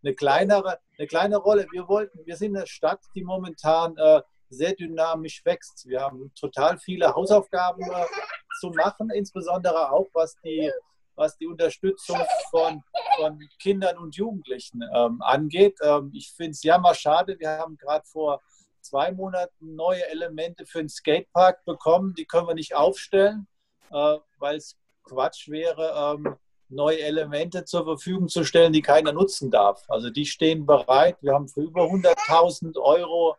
eine, 0.03 0.15
kleinere, 0.15 0.79
eine 0.99 1.07
kleine 1.07 1.37
Rolle. 1.37 1.67
Wir 1.73 1.89
wollten, 1.89 2.25
wir 2.25 2.37
sind 2.37 2.57
eine 2.57 2.67
Stadt, 2.67 3.01
die 3.15 3.25
momentan 3.25 3.97
sehr 4.49 4.75
dynamisch 4.75 5.45
wächst. 5.45 5.89
Wir 5.89 6.03
haben 6.03 6.33
total 6.39 6.79
viele 6.79 7.13
Hausaufgaben 7.13 7.85
zu 8.61 8.71
machen, 8.71 9.11
insbesondere 9.11 9.91
auch 9.91 10.07
was 10.13 10.37
die 10.45 10.71
was 11.16 11.37
die 11.37 11.47
Unterstützung 11.47 12.18
von, 12.50 12.83
von 13.16 13.38
Kindern 13.61 13.99
und 13.99 14.16
Jugendlichen 14.16 14.83
ähm, 14.94 15.23
angeht. 15.23 15.78
Ähm, 15.83 16.11
ich 16.14 16.33
finde 16.33 16.52
es 16.52 16.62
ja 16.62 16.78
mal 16.78 16.94
schade, 16.94 17.38
wir 17.38 17.50
haben 17.50 17.76
gerade 17.76 18.04
vor 18.06 18.40
zwei 18.80 19.12
Monaten 19.12 19.75
neue 19.75 20.06
Elemente 20.11 20.66
für 20.66 20.78
den 20.78 20.88
Skatepark 20.88 21.64
bekommen. 21.64 22.14
Die 22.14 22.26
können 22.26 22.49
wir 22.49 22.54
nicht 22.54 22.75
aufstellen, 22.75 23.47
äh, 23.90 24.18
weil 24.38 24.56
es 24.56 24.76
Quatsch 25.04 25.49
wäre, 25.49 26.16
ähm, 26.16 26.37
neue 26.68 27.00
Elemente 27.00 27.64
zur 27.64 27.85
Verfügung 27.85 28.28
zu 28.28 28.44
stellen, 28.44 28.73
die 28.73 28.83
keiner 28.83 29.12
nutzen 29.12 29.50
darf. 29.50 29.85
Also 29.88 30.11
die 30.11 30.26
stehen 30.26 30.66
bereit. 30.66 31.18
Wir 31.21 31.35
haben 31.35 31.49
für 31.49 31.62
über 31.62 31.83
100.000 31.83 32.78
Euro 32.80 33.37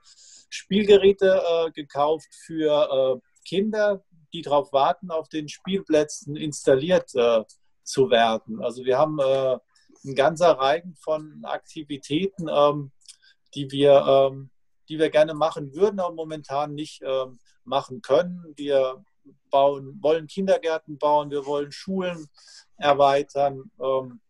Spielgeräte 0.50 1.42
äh, 1.44 1.72
gekauft 1.72 2.28
für 2.46 3.20
äh, 3.22 3.48
Kinder, 3.48 4.04
die 4.34 4.42
darauf 4.42 4.72
warten, 4.74 5.12
auf 5.12 5.28
den 5.30 5.50
Spielplätzen 5.50 6.36
installiert 6.36 7.14
äh, 7.16 7.44
zu 7.86 8.10
werden. 8.10 8.62
Also 8.62 8.84
wir 8.84 8.98
haben 8.98 9.20
äh, 9.20 9.58
ein 10.06 10.16
ganzer 10.16 10.52
Reigen 10.52 10.96
von 10.96 11.44
Aktivitäten, 11.46 12.48
ähm, 12.50 12.92
die, 13.54 13.72
wir, 13.72 14.06
ähm, 14.32 14.50
die 14.90 15.00
wir 15.00 15.10
gerne 15.10 15.34
machen 15.34 15.74
würden, 15.74 16.00
aber 16.00 16.14
momentan 16.14 16.74
nicht 16.74 17.02
ähm, 17.04 17.40
machen 17.64 18.02
können. 18.02 18.54
Wir 18.56 19.04
bauen, 19.50 19.98
wollen 20.02 20.28
Kindergärten 20.28 20.98
bauen, 20.98 21.32
wir 21.32 21.46
wollen 21.46 21.72
Schulen 21.72 22.28
erweitern. 22.78 23.72
Ähm, 23.82 24.22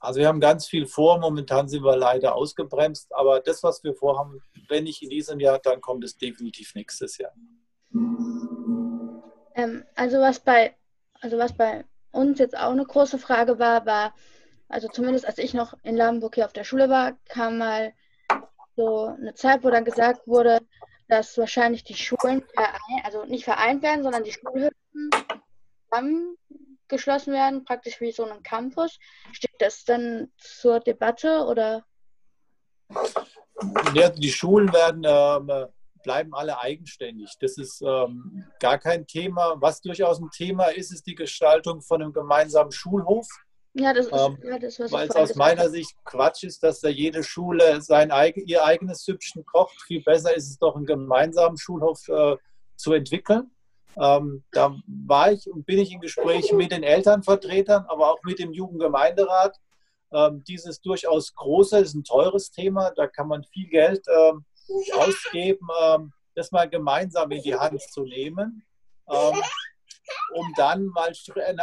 also 0.00 0.18
wir 0.18 0.26
haben 0.26 0.40
ganz 0.40 0.66
viel 0.66 0.86
vor. 0.86 1.18
Momentan 1.18 1.68
sind 1.68 1.84
wir 1.84 1.96
leider 1.96 2.34
ausgebremst, 2.34 3.14
aber 3.14 3.40
das, 3.40 3.62
was 3.62 3.84
wir 3.84 3.94
vorhaben, 3.94 4.40
wenn 4.68 4.84
nicht 4.84 5.02
in 5.02 5.10
diesem 5.10 5.38
Jahr, 5.38 5.58
dann 5.58 5.80
kommt 5.80 6.02
es 6.04 6.16
definitiv 6.16 6.74
nächstes 6.74 7.18
Jahr. 7.18 7.32
Ähm, 9.54 9.84
also 9.94 10.18
was 10.18 10.40
bei, 10.40 10.74
also 11.20 11.38
was 11.38 11.56
bei 11.56 11.84
uns 12.12 12.38
jetzt 12.38 12.56
auch 12.56 12.70
eine 12.70 12.84
große 12.84 13.18
Frage 13.18 13.58
war, 13.58 13.84
war, 13.86 14.14
also 14.68 14.88
zumindest 14.88 15.26
als 15.26 15.38
ich 15.38 15.54
noch 15.54 15.74
in 15.82 15.96
Lamburg 15.96 16.36
hier 16.36 16.44
auf 16.44 16.52
der 16.52 16.64
Schule 16.64 16.88
war, 16.88 17.18
kam 17.28 17.58
mal 17.58 17.92
so 18.76 19.06
eine 19.06 19.34
Zeit, 19.34 19.64
wo 19.64 19.70
dann 19.70 19.84
gesagt 19.84 20.26
wurde, 20.26 20.60
dass 21.08 21.36
wahrscheinlich 21.36 21.84
die 21.84 21.94
Schulen 21.94 22.42
verein, 22.54 23.02
also 23.04 23.24
nicht 23.24 23.44
vereint 23.44 23.82
werden, 23.82 24.02
sondern 24.02 24.24
die 24.24 24.32
Schulhütten 24.32 25.10
geschlossen 26.88 27.32
werden, 27.32 27.64
praktisch 27.64 28.00
wie 28.00 28.12
so 28.12 28.24
ein 28.24 28.42
Campus. 28.42 28.98
Steht 29.32 29.54
das 29.58 29.84
dann 29.84 30.30
zur 30.38 30.80
Debatte 30.80 31.44
oder? 31.44 31.84
Ja, 33.94 34.10
die 34.10 34.30
Schulen 34.30 34.72
werden 34.72 35.02
ähm, 35.06 35.68
bleiben 36.02 36.34
alle 36.34 36.60
eigenständig. 36.60 37.34
Das 37.40 37.58
ist 37.58 37.82
ähm, 37.82 38.44
gar 38.60 38.78
kein 38.78 39.06
Thema. 39.06 39.56
Was 39.60 39.80
durchaus 39.80 40.20
ein 40.20 40.30
Thema 40.30 40.66
ist, 40.66 40.92
ist 40.92 41.06
die 41.06 41.14
Gestaltung 41.14 41.80
von 41.80 42.02
einem 42.02 42.12
gemeinsamen 42.12 42.72
Schulhof. 42.72 43.26
Ja, 43.74 43.94
das 43.94 44.06
ist, 44.06 44.12
ähm, 44.12 44.38
ja, 44.44 44.58
das, 44.58 44.78
Weil 44.92 45.08
es 45.08 45.16
aus 45.16 45.34
meiner 45.34 45.70
Sicht 45.70 45.96
Quatsch 46.04 46.44
ist, 46.44 46.62
dass 46.62 46.80
da 46.80 46.88
jede 46.88 47.22
Schule 47.22 47.80
sein 47.80 48.12
ihr 48.46 48.64
eigenes 48.64 49.04
Süppchen 49.04 49.44
kocht. 49.46 49.80
Viel 49.86 50.02
besser 50.02 50.34
ist 50.36 50.50
es 50.50 50.58
doch, 50.58 50.76
einen 50.76 50.84
gemeinsamen 50.84 51.56
Schulhof 51.56 52.06
äh, 52.08 52.36
zu 52.76 52.92
entwickeln. 52.92 53.50
Ähm, 54.00 54.44
da 54.52 54.76
war 54.86 55.32
ich 55.32 55.50
und 55.50 55.64
bin 55.64 55.78
ich 55.78 55.92
in 55.92 56.00
Gesprächen 56.00 56.56
mit 56.56 56.72
den 56.72 56.82
Elternvertretern, 56.82 57.86
aber 57.88 58.12
auch 58.12 58.22
mit 58.24 58.38
dem 58.38 58.52
Jugendgemeinderat. 58.52 59.56
Ähm, 60.12 60.44
dieses 60.46 60.80
durchaus 60.80 61.34
große, 61.34 61.78
ist 61.78 61.94
ein 61.94 62.04
teures 62.04 62.50
Thema, 62.50 62.90
da 62.90 63.06
kann 63.06 63.28
man 63.28 63.44
viel 63.44 63.68
Geld 63.68 64.04
ähm, 64.08 64.44
ausgeben, 64.94 65.68
ähm, 65.82 66.12
das 66.34 66.50
mal 66.52 66.68
gemeinsam 66.68 67.30
in 67.30 67.42
die 67.42 67.54
Hand 67.54 67.80
zu 67.80 68.04
nehmen, 68.04 68.64
ähm, 69.08 69.42
um 70.34 70.52
dann 70.56 70.86
mal 70.86 71.12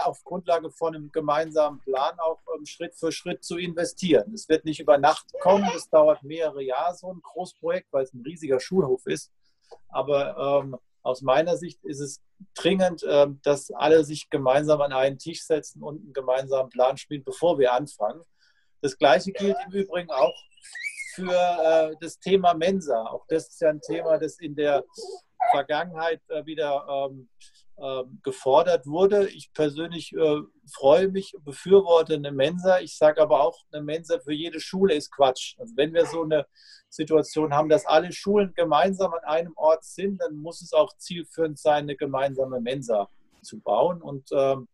auf 0.04 0.24
Grundlage 0.24 0.72
von 0.72 0.96
einem 0.96 1.12
gemeinsamen 1.12 1.80
Plan 1.80 2.20
auch 2.20 2.40
ähm, 2.56 2.66
Schritt 2.66 2.96
für 2.96 3.12
Schritt 3.12 3.44
zu 3.44 3.58
investieren. 3.58 4.34
Es 4.34 4.48
wird 4.50 4.66
nicht 4.66 4.80
über 4.80 4.98
Nacht 4.98 5.26
kommen, 5.42 5.70
es 5.76 5.90
dauert 5.90 6.24
mehrere 6.24 6.64
Jahre, 6.64 6.96
so 6.96 7.12
ein 7.12 7.22
Großprojekt, 7.22 7.92
weil 7.92 8.04
es 8.04 8.14
ein 8.14 8.22
riesiger 8.22 8.60
Schulhof 8.60 9.06
ist. 9.06 9.32
Aber 9.90 10.64
ähm, 10.64 10.78
aus 11.02 11.22
meiner 11.22 11.58
Sicht 11.58 11.84
ist 11.84 12.00
es 12.00 12.22
dringend, 12.56 13.04
ähm, 13.08 13.40
dass 13.44 13.72
alle 13.72 14.04
sich 14.04 14.30
gemeinsam 14.30 14.82
an 14.82 14.94
einen 14.94 15.18
Tisch 15.18 15.44
setzen 15.44 15.82
und 15.84 16.02
einen 16.02 16.14
gemeinsamen 16.14 16.70
Plan 16.70 16.98
spielen, 16.98 17.24
bevor 17.24 17.58
wir 17.60 17.74
anfangen. 17.74 18.22
Das 18.82 18.98
Gleiche 18.98 19.32
gilt 19.32 19.58
im 19.66 19.74
Übrigen 19.74 20.12
auch 20.12 20.36
für 21.20 21.92
äh, 21.92 21.96
das 22.00 22.20
Thema 22.20 22.54
Mensa. 22.54 23.04
Auch 23.04 23.26
das 23.28 23.50
ist 23.50 23.62
ja 23.62 23.70
ein 23.70 23.82
Thema, 23.82 24.18
das 24.18 24.40
in 24.40 24.56
der 24.56 24.84
Vergangenheit 25.52 26.22
äh, 26.30 26.46
wieder 26.46 26.86
ähm, 26.90 27.30
äh, 27.78 28.04
gefordert 28.24 28.86
wurde. 28.86 29.30
Ich 29.30 29.52
persönlich 29.54 30.14
äh, 30.14 30.42
freue 30.72 31.10
mich, 31.10 31.34
befürworte 31.44 32.16
eine 32.16 32.32
Mensa. 32.32 32.80
Ich 32.80 32.98
sage 32.98 33.22
aber 33.22 33.42
auch, 33.42 33.58
eine 33.72 33.84
Mensa 33.84 34.20
für 34.20 34.34
jede 34.34 34.60
Schule 34.60 34.94
ist 34.94 35.12
Quatsch. 35.12 35.56
Also 35.60 35.76
wenn 35.76 35.94
wir 35.94 36.06
so 36.06 36.24
eine 36.24 36.46
Situation 36.90 37.54
haben, 37.54 37.70
dass 37.70 37.86
alle 37.86 38.12
Schulen 38.12 38.54
gemeinsam 38.56 39.14
an 39.14 39.24
einem 39.24 39.54
Ort 39.56 39.84
sind, 39.84 40.22
dann 40.22 40.36
muss 40.36 40.62
es 40.62 40.74
auch 40.74 40.96
zielführend 40.98 41.60
sein, 41.60 41.84
eine 41.84 41.96
gemeinsame 41.96 42.60
Mensa 42.60 43.10
zu 43.42 43.60
bauen. 43.60 44.02
Und 44.02 44.30
ähm, 44.34 44.68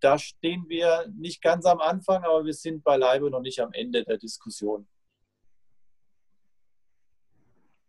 da 0.00 0.18
stehen 0.18 0.64
wir 0.68 1.06
nicht 1.16 1.42
ganz 1.42 1.66
am 1.66 1.80
Anfang, 1.80 2.24
aber 2.24 2.44
wir 2.44 2.54
sind 2.54 2.84
beileibe 2.84 3.30
noch 3.30 3.40
nicht 3.40 3.60
am 3.60 3.72
Ende 3.72 4.04
der 4.04 4.18
Diskussion. 4.18 4.86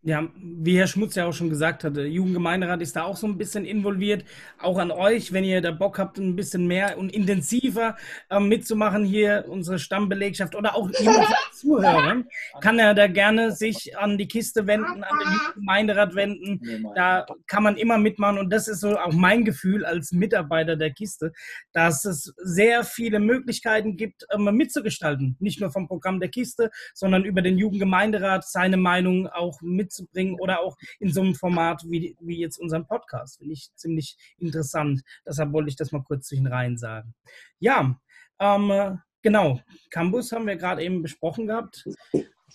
Ja, 0.02 0.26
wie 0.34 0.78
Herr 0.78 0.86
Schmutz 0.86 1.14
ja 1.14 1.26
auch 1.26 1.34
schon 1.34 1.50
gesagt 1.50 1.84
hat, 1.84 1.94
der 1.94 2.08
Jugendgemeinderat 2.08 2.80
ist 2.80 2.96
da 2.96 3.02
auch 3.02 3.18
so 3.18 3.26
ein 3.26 3.36
bisschen 3.36 3.66
involviert. 3.66 4.24
Auch 4.58 4.78
an 4.78 4.90
euch, 4.90 5.34
wenn 5.34 5.44
ihr 5.44 5.60
da 5.60 5.72
Bock 5.72 5.98
habt, 5.98 6.16
ein 6.16 6.36
bisschen 6.36 6.66
mehr 6.66 6.96
und 6.96 7.12
intensiver 7.12 7.98
ähm, 8.30 8.48
mitzumachen 8.48 9.04
hier, 9.04 9.44
unsere 9.46 9.78
Stammbelegschaft 9.78 10.54
oder 10.54 10.74
auch 10.74 10.88
jemand 10.98 11.26
Zuhörer, 11.52 12.22
kann 12.62 12.78
er 12.78 12.94
da 12.94 13.08
gerne 13.08 13.52
sich 13.52 13.98
an 13.98 14.16
die 14.16 14.26
Kiste 14.26 14.66
wenden, 14.66 15.04
an 15.04 15.18
den 15.22 15.32
Jugendgemeinderat 15.34 16.14
wenden. 16.14 16.86
Da 16.94 17.26
kann 17.46 17.62
man 17.62 17.76
immer 17.76 17.98
mitmachen 17.98 18.38
und 18.38 18.50
das 18.50 18.68
ist 18.68 18.80
so 18.80 18.96
auch 18.96 19.12
mein 19.12 19.44
Gefühl 19.44 19.84
als 19.84 20.12
Mitarbeiter 20.12 20.76
der 20.76 20.92
Kiste, 20.92 21.34
dass 21.74 22.06
es 22.06 22.32
sehr 22.38 22.84
viele 22.84 23.20
Möglichkeiten 23.20 23.98
gibt, 23.98 24.24
ähm, 24.32 24.44
mitzugestalten. 24.56 25.36
Nicht 25.40 25.60
nur 25.60 25.70
vom 25.70 25.88
Programm 25.88 26.20
der 26.20 26.30
Kiste, 26.30 26.70
sondern 26.94 27.26
über 27.26 27.42
den 27.42 27.58
Jugendgemeinderat 27.58 28.48
seine 28.48 28.78
Meinung 28.78 29.26
auch 29.26 29.60
mit 29.60 29.89
mitzubringen 29.90 30.38
oder 30.38 30.60
auch 30.60 30.76
in 31.00 31.12
so 31.12 31.20
einem 31.20 31.34
Format 31.34 31.82
wie, 31.86 32.16
wie 32.20 32.38
jetzt 32.38 32.58
unseren 32.58 32.86
Podcast. 32.86 33.38
Finde 33.38 33.54
ich 33.54 33.74
ziemlich 33.74 34.16
interessant. 34.38 35.02
Deshalb 35.26 35.52
wollte 35.52 35.68
ich 35.68 35.76
das 35.76 35.92
mal 35.92 36.02
kurz 36.02 36.28
zwischen 36.28 36.46
rein 36.46 36.76
sagen. 36.78 37.14
Ja, 37.58 37.98
ähm, 38.38 39.00
genau. 39.22 39.60
Campus 39.90 40.32
haben 40.32 40.46
wir 40.46 40.56
gerade 40.56 40.82
eben 40.82 41.02
besprochen 41.02 41.46
gehabt. 41.46 41.86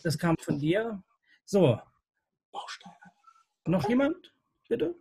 Das 0.04 0.18
kam 0.18 0.36
von 0.40 0.60
dir. 0.60 1.04
So. 1.46 1.80
Noch 3.68 3.90
jemand? 3.90 4.34
Bitte? 4.70 4.96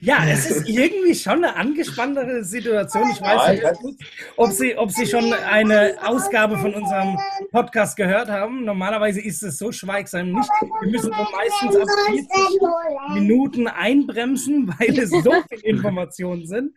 Ja, 0.00 0.24
es 0.28 0.50
ist 0.50 0.68
irgendwie 0.68 1.14
schon 1.14 1.44
eine 1.44 1.56
angespanntere 1.56 2.44
Situation. 2.44 3.10
Ich 3.10 3.20
weiß 3.20 3.50
nicht, 3.50 3.64
ob 4.36 4.50
Sie, 4.52 4.76
ob 4.76 4.90
Sie 4.90 5.06
schon 5.06 5.32
eine 5.32 5.96
Ausgabe 6.02 6.58
von 6.58 6.74
unserem 6.74 7.18
Podcast 7.50 7.96
gehört 7.96 8.28
haben. 8.28 8.64
Normalerweise 8.64 9.20
ist 9.20 9.42
es 9.42 9.58
so 9.58 9.72
schweigsam 9.72 10.32
nicht. 10.32 10.50
Wir 10.80 10.90
müssen 10.90 11.12
so 11.12 11.26
meistens 11.32 11.76
ab 11.76 11.88
40 12.06 13.14
Minuten 13.14 13.68
einbremsen, 13.68 14.72
weil 14.78 14.98
es 14.98 15.10
so 15.10 15.32
viele 15.48 15.62
Informationen 15.62 16.46
sind. 16.46 16.72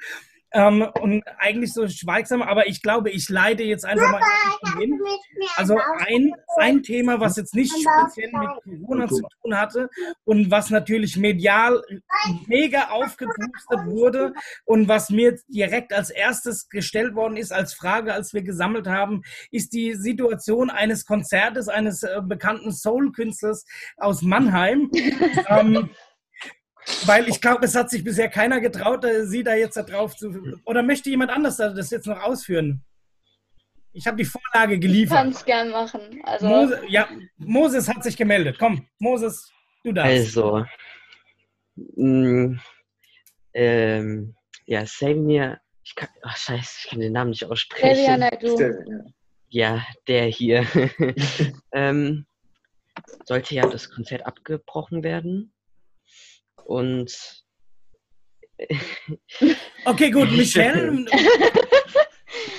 Ähm, 0.52 0.88
und 1.02 1.24
eigentlich 1.38 1.74
so 1.74 1.88
schweigsam, 1.88 2.42
aber 2.42 2.68
ich 2.68 2.82
glaube, 2.82 3.12
ich 3.12 3.30
leite 3.30 3.64
jetzt 3.64 3.86
einfach 3.86 4.12
mal 4.12 4.22
hin. 4.80 5.00
Also 5.56 5.78
ein, 6.08 6.34
ein 6.58 6.82
Thema, 6.82 7.20
was 7.20 7.38
jetzt 7.38 7.54
nicht 7.54 7.72
speziell 7.72 8.32
mit 8.32 8.82
Corona 8.82 9.08
zu 9.08 9.22
tun 9.42 9.56
hatte 9.56 9.90
und 10.24 10.50
was 10.50 10.70
natürlich 10.72 11.18
medial 11.18 11.82
mega 12.48 12.90
aufgepustet 12.90 13.86
wurde 13.86 14.34
und 14.66 14.88
was 14.88 15.10
mir 15.10 15.38
direkt 15.48 15.94
als 15.94 16.10
erstes 16.10 16.68
gestellt 16.70 17.14
worden 17.14 17.38
ist 17.38 17.52
als 17.52 17.74
Frage, 17.74 18.14
als 18.14 18.34
wir 18.34 18.42
gesammelt 18.42 18.88
haben, 18.88 19.22
ist 19.52 19.74
die 19.74 19.94
Situation 19.94 20.70
eines 20.70 21.06
Konzertes 21.06 21.68
eines 21.68 22.04
äh, 22.04 22.22
bekannten 22.24 22.72
Soul-Künstlers 22.72 23.66
aus 23.98 24.24
Mannheim. 24.24 24.90
ähm, 25.48 25.90
weil 27.06 27.28
ich 27.28 27.42
glaube, 27.42 27.66
es 27.66 27.76
hat 27.76 27.90
sich 27.90 28.04
bisher 28.04 28.30
keiner 28.30 28.60
getraut, 28.60 29.04
äh, 29.06 29.26
sie 29.26 29.44
da 29.44 29.56
jetzt 29.56 29.78
da 29.78 29.84
drauf 29.84 30.16
zu. 30.16 30.60
Oder 30.66 30.84
möchte 30.84 31.10
jemand 31.10 31.32
anders 31.32 31.58
das 31.58 31.90
jetzt 31.90 32.08
noch 32.08 32.22
ausführen? 32.22 32.84
Ich 33.92 34.06
habe 34.06 34.18
die 34.18 34.26
Vorlage 34.26 34.80
geliefert. 34.80 35.18
Ich 35.18 35.24
kann 35.24 35.30
es 35.30 35.46
gern 35.46 35.70
machen. 35.72 36.22
Also 36.24 36.48
Mose, 36.48 36.82
ja, 36.88 37.10
Moses 37.38 37.88
hat 37.90 38.04
sich 38.04 38.16
gemeldet. 38.16 38.58
Komm, 38.60 38.88
Moses, 39.00 39.52
du 39.84 39.92
darfst. 39.92 40.38
Also, 40.38 40.66
mh, 41.76 42.06
mm, 42.06 42.62
ähm, 43.54 44.36
ja, 44.66 44.86
Samir, 44.86 45.60
ich 45.84 45.96
kann, 45.96 46.10
ach 46.22 46.38
scheiße, 46.38 46.82
ich 46.84 46.90
kann 46.90 47.00
den 47.00 47.14
Namen 47.14 47.32
nicht 47.32 47.46
aussprechen. 47.46 48.24
du. 48.42 49.14
Ja, 49.48 49.84
der 50.08 50.26
hier. 50.26 50.68
ähm, 51.72 52.28
sollte 53.26 53.56
ja 53.56 53.68
das 53.68 53.90
Konzert 53.90 54.26
abgebrochen 54.26 55.04
werden. 55.04 55.52
Und. 56.70 57.44
okay, 59.86 60.12
gut, 60.12 60.32
Michelle. 60.38 61.04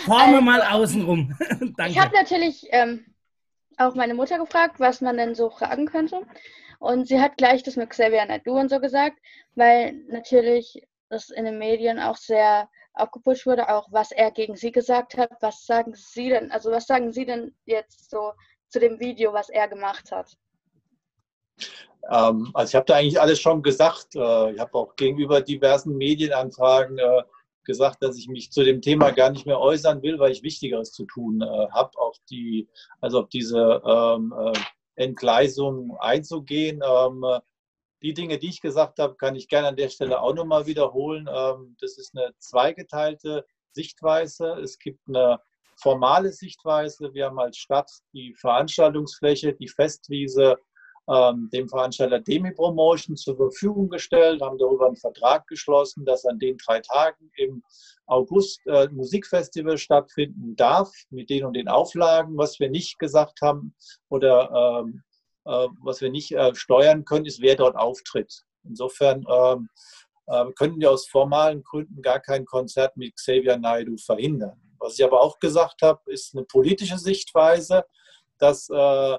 Forme 0.04 0.24
also, 0.24 0.40
mal 0.40 0.62
außenrum. 0.62 1.38
Danke. 1.76 1.92
Ich 1.92 2.00
habe 2.00 2.16
natürlich 2.16 2.66
ähm, 2.70 3.06
auch 3.76 3.94
meine 3.94 4.14
Mutter 4.14 4.38
gefragt, 4.38 4.80
was 4.80 5.00
man 5.00 5.16
denn 5.16 5.36
so 5.36 5.48
fragen 5.48 5.86
könnte. 5.86 6.26
Und 6.80 7.06
sie 7.06 7.20
hat 7.20 7.36
gleich 7.36 7.62
das 7.62 7.76
mit 7.76 7.90
Xavier 7.90 8.24
Nadu 8.24 8.58
und 8.58 8.68
so 8.68 8.80
gesagt, 8.80 9.16
weil 9.54 9.92
natürlich 10.08 10.82
das 11.08 11.30
in 11.30 11.44
den 11.44 11.58
Medien 11.58 12.00
auch 12.00 12.16
sehr 12.16 12.68
aufgepusht 12.94 13.46
wurde, 13.46 13.68
auch 13.68 13.92
was 13.92 14.10
er 14.10 14.32
gegen 14.32 14.56
sie 14.56 14.72
gesagt 14.72 15.16
hat. 15.16 15.30
Was 15.40 15.66
sagen 15.66 15.92
Sie 15.94 16.30
denn, 16.30 16.50
also 16.50 16.72
was 16.72 16.88
sagen 16.88 17.12
Sie 17.12 17.26
denn 17.26 17.54
jetzt 17.64 18.10
so 18.10 18.32
zu 18.70 18.80
dem 18.80 18.98
Video, 18.98 19.32
was 19.32 19.50
er 19.50 19.68
gemacht 19.68 20.10
hat? 20.10 20.36
Ähm, 22.10 22.50
also 22.54 22.70
ich 22.70 22.74
habe 22.74 22.86
da 22.86 22.96
eigentlich 22.96 23.20
alles 23.20 23.40
schon 23.40 23.62
gesagt. 23.62 24.14
Äh, 24.14 24.52
ich 24.52 24.60
habe 24.60 24.74
auch 24.74 24.96
gegenüber 24.96 25.40
diversen 25.40 25.96
Medienanfragen 25.96 26.98
äh, 26.98 27.22
gesagt, 27.64 28.02
dass 28.02 28.16
ich 28.16 28.28
mich 28.28 28.50
zu 28.52 28.64
dem 28.64 28.80
Thema 28.80 29.10
gar 29.10 29.30
nicht 29.30 29.46
mehr 29.46 29.60
äußern 29.60 30.02
will, 30.02 30.18
weil 30.18 30.32
ich 30.32 30.42
Wichtigeres 30.42 30.92
zu 30.92 31.04
tun 31.04 31.42
äh, 31.42 31.68
habe, 31.70 31.98
auf 31.98 32.16
die, 32.30 32.68
also 33.00 33.20
auf 33.20 33.28
diese 33.28 33.82
ähm, 33.84 34.34
äh, 34.36 34.58
Entgleisung 34.96 35.96
einzugehen. 35.98 36.82
Ähm, 36.84 37.24
die 38.02 38.14
Dinge, 38.14 38.38
die 38.38 38.48
ich 38.48 38.60
gesagt 38.60 38.98
habe, 38.98 39.14
kann 39.16 39.36
ich 39.36 39.48
gerne 39.48 39.68
an 39.68 39.76
der 39.76 39.90
Stelle 39.90 40.20
auch 40.20 40.34
nochmal 40.34 40.66
wiederholen. 40.66 41.28
Ähm, 41.32 41.76
das 41.80 41.98
ist 41.98 42.16
eine 42.16 42.32
zweigeteilte 42.38 43.44
Sichtweise. 43.72 44.52
Es 44.62 44.78
gibt 44.78 45.06
eine 45.06 45.38
formale 45.76 46.32
Sichtweise. 46.32 47.12
Wir 47.14 47.26
haben 47.26 47.38
als 47.38 47.58
Stadt 47.58 47.90
die 48.12 48.34
Veranstaltungsfläche, 48.34 49.54
die 49.54 49.68
Festwiese 49.68 50.56
ähm, 51.08 51.48
dem 51.52 51.68
Veranstalter 51.68 52.20
Demi 52.20 52.52
Promotion 52.52 53.16
zur 53.16 53.36
Verfügung 53.36 53.88
gestellt, 53.88 54.42
haben 54.42 54.58
darüber 54.58 54.86
einen 54.86 54.96
Vertrag 54.96 55.46
geschlossen, 55.46 56.04
dass 56.04 56.24
an 56.24 56.38
den 56.38 56.56
drei 56.58 56.80
Tagen 56.80 57.30
im 57.36 57.62
August 58.06 58.60
äh, 58.66 58.88
Musikfestival 58.88 59.78
stattfinden 59.78 60.56
darf, 60.56 60.92
mit 61.10 61.30
den 61.30 61.44
und 61.44 61.54
den 61.54 61.68
Auflagen. 61.68 62.36
Was 62.36 62.60
wir 62.60 62.70
nicht 62.70 62.98
gesagt 62.98 63.40
haben 63.40 63.74
oder 64.08 64.82
ähm, 64.84 65.02
äh, 65.44 65.68
was 65.82 66.00
wir 66.00 66.10
nicht 66.10 66.32
äh, 66.32 66.54
steuern 66.54 67.04
können, 67.04 67.26
ist, 67.26 67.40
wer 67.40 67.56
dort 67.56 67.76
auftritt. 67.76 68.44
Insofern 68.64 69.24
ähm, 69.28 69.68
äh, 70.26 70.52
können 70.52 70.78
wir 70.78 70.90
aus 70.90 71.08
formalen 71.08 71.62
Gründen 71.62 72.02
gar 72.02 72.20
kein 72.20 72.44
Konzert 72.44 72.96
mit 72.96 73.16
Xavier 73.16 73.56
Naidu 73.56 73.96
verhindern. 73.96 74.60
Was 74.78 74.98
ich 74.98 75.04
aber 75.04 75.20
auch 75.20 75.38
gesagt 75.38 75.82
habe, 75.82 76.00
ist 76.06 76.34
eine 76.34 76.44
politische 76.44 76.98
Sichtweise, 76.98 77.84
dass 78.38 78.68
äh, 78.70 79.18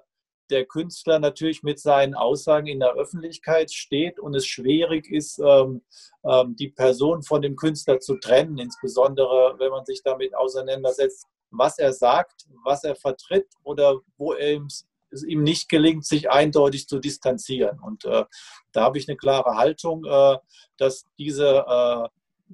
der 0.51 0.65
Künstler 0.65 1.19
natürlich 1.19 1.63
mit 1.63 1.79
seinen 1.79 2.13
Aussagen 2.13 2.67
in 2.67 2.79
der 2.79 2.93
Öffentlichkeit 2.93 3.71
steht 3.71 4.19
und 4.19 4.35
es 4.35 4.45
schwierig 4.45 5.09
ist, 5.09 5.39
ähm, 5.39 5.81
ähm, 6.23 6.55
die 6.55 6.69
Person 6.69 7.23
von 7.23 7.41
dem 7.41 7.55
Künstler 7.55 7.99
zu 7.99 8.17
trennen, 8.17 8.57
insbesondere 8.57 9.55
wenn 9.57 9.71
man 9.71 9.85
sich 9.85 10.03
damit 10.03 10.35
auseinandersetzt, 10.35 11.25
was 11.49 11.79
er 11.79 11.93
sagt, 11.93 12.45
was 12.63 12.83
er 12.83 12.95
vertritt 12.95 13.47
oder 13.63 13.99
wo 14.17 14.33
er 14.33 14.61
es 15.11 15.23
ihm 15.23 15.43
nicht 15.43 15.67
gelingt, 15.69 16.05
sich 16.05 16.29
eindeutig 16.29 16.87
zu 16.87 16.99
distanzieren. 16.99 17.79
Und 17.79 18.05
äh, 18.05 18.23
da 18.71 18.83
habe 18.83 18.97
ich 18.97 19.09
eine 19.09 19.17
klare 19.17 19.57
Haltung, 19.57 20.05
äh, 20.05 20.37
dass 20.77 21.05
diese 21.17 21.65
äh, 21.67 22.07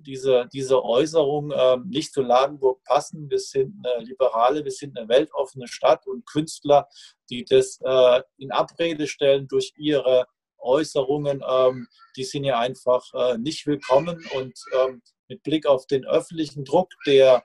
diese, 0.04 0.48
diese 0.54 0.84
Äußerungen 0.84 1.52
äh, 1.52 1.78
nicht 1.86 2.14
zu 2.14 2.22
Ladenburg 2.22 2.84
passen. 2.84 3.30
Wir 3.30 3.40
sind 3.40 3.76
eine 3.86 4.06
liberale, 4.06 4.64
wir 4.64 4.72
sind 4.72 4.98
eine 4.98 5.08
weltoffene 5.08 5.68
Stadt 5.68 6.08
und 6.08 6.26
Künstler, 6.26 6.88
die 7.30 7.46
das 7.46 7.80
äh, 7.84 8.22
in 8.38 8.52
Abrede 8.52 9.08
stellen 9.08 9.48
durch 9.48 9.74
ihre 9.78 10.28
Äußerungen, 10.60 11.44
ähm, 11.48 11.88
die 12.16 12.24
sind 12.24 12.44
ja 12.44 12.60
einfach 12.60 13.04
äh, 13.14 13.38
nicht 13.38 13.68
willkommen. 13.68 14.26
Und 14.36 14.54
ähm, 14.80 15.02
mit 15.28 15.44
Blick 15.44 15.66
auf 15.66 15.88
den 15.88 16.06
öffentlichen 16.06 16.66
Druck, 16.66 16.90
der 17.06 17.44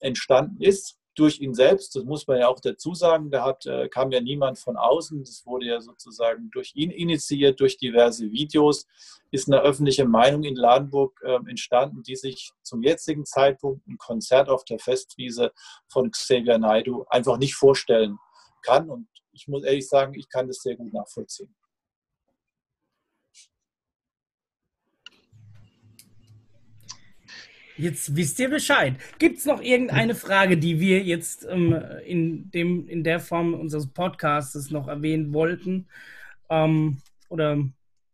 entstanden 0.00 0.60
ist, 0.60 0.98
durch 1.14 1.40
ihn 1.40 1.54
selbst, 1.54 1.94
das 1.94 2.04
muss 2.04 2.26
man 2.26 2.38
ja 2.38 2.48
auch 2.48 2.60
dazu 2.60 2.94
sagen, 2.94 3.30
da 3.30 3.44
hat, 3.44 3.66
äh, 3.66 3.88
kam 3.88 4.10
ja 4.12 4.20
niemand 4.20 4.58
von 4.58 4.76
außen, 4.76 5.20
das 5.20 5.44
wurde 5.44 5.66
ja 5.66 5.80
sozusagen 5.80 6.50
durch 6.50 6.72
ihn 6.74 6.90
initiiert, 6.90 7.60
durch 7.60 7.76
diverse 7.76 8.30
Videos, 8.30 8.86
ist 9.30 9.48
eine 9.48 9.60
öffentliche 9.60 10.06
Meinung 10.06 10.44
in 10.44 10.56
Ladenburg 10.56 11.20
äh, 11.22 11.36
entstanden, 11.48 12.02
die 12.02 12.16
sich 12.16 12.52
zum 12.62 12.82
jetzigen 12.82 13.24
Zeitpunkt 13.24 13.86
ein 13.86 13.98
Konzert 13.98 14.48
auf 14.48 14.64
der 14.64 14.78
Festwiese 14.78 15.52
von 15.88 16.10
Xavier 16.10 16.58
Naidu 16.58 17.04
einfach 17.08 17.38
nicht 17.38 17.54
vorstellen 17.54 18.18
kann. 18.62 18.88
Und 18.88 19.08
ich 19.32 19.48
muss 19.48 19.64
ehrlich 19.64 19.88
sagen, 19.88 20.14
ich 20.14 20.28
kann 20.28 20.46
das 20.46 20.58
sehr 20.58 20.76
gut 20.76 20.92
nachvollziehen. 20.92 21.54
Jetzt 27.82 28.14
wisst 28.14 28.38
ihr 28.38 28.48
Bescheid. 28.48 28.94
Gibt 29.18 29.38
es 29.38 29.44
noch 29.44 29.60
irgendeine 29.60 30.14
Frage, 30.14 30.56
die 30.56 30.78
wir 30.78 31.02
jetzt 31.02 31.44
ähm, 31.50 31.72
in, 32.04 32.48
dem, 32.52 32.86
in 32.86 33.02
der 33.02 33.18
Form 33.18 33.54
unseres 33.54 33.92
Podcasts 33.92 34.70
noch 34.70 34.86
erwähnen 34.86 35.34
wollten? 35.34 35.88
Ähm, 36.48 36.98
oder 37.28 37.58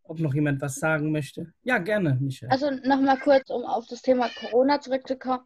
ob 0.05 0.21
noch 0.21 0.33
jemand 0.33 0.63
was 0.63 0.77
sagen 0.77 1.13
möchte? 1.13 1.53
Ja, 1.65 1.77
gerne, 1.77 2.17
Michael. 2.19 2.51
Also 2.51 2.71
nochmal 2.71 3.19
kurz, 3.19 3.51
um 3.51 3.63
auf 3.67 3.87
das 3.87 4.01
Thema 4.01 4.31
Corona 4.41 4.81
zurückzukommen. 4.81 5.45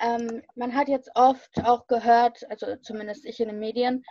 Ähm, 0.00 0.40
man 0.54 0.74
hat 0.74 0.88
jetzt 0.88 1.10
oft 1.14 1.62
auch 1.62 1.86
gehört, 1.88 2.50
also 2.50 2.76
zumindest 2.76 3.26
ich 3.26 3.38
in 3.38 3.48
den 3.48 3.58
Medien, 3.58 4.02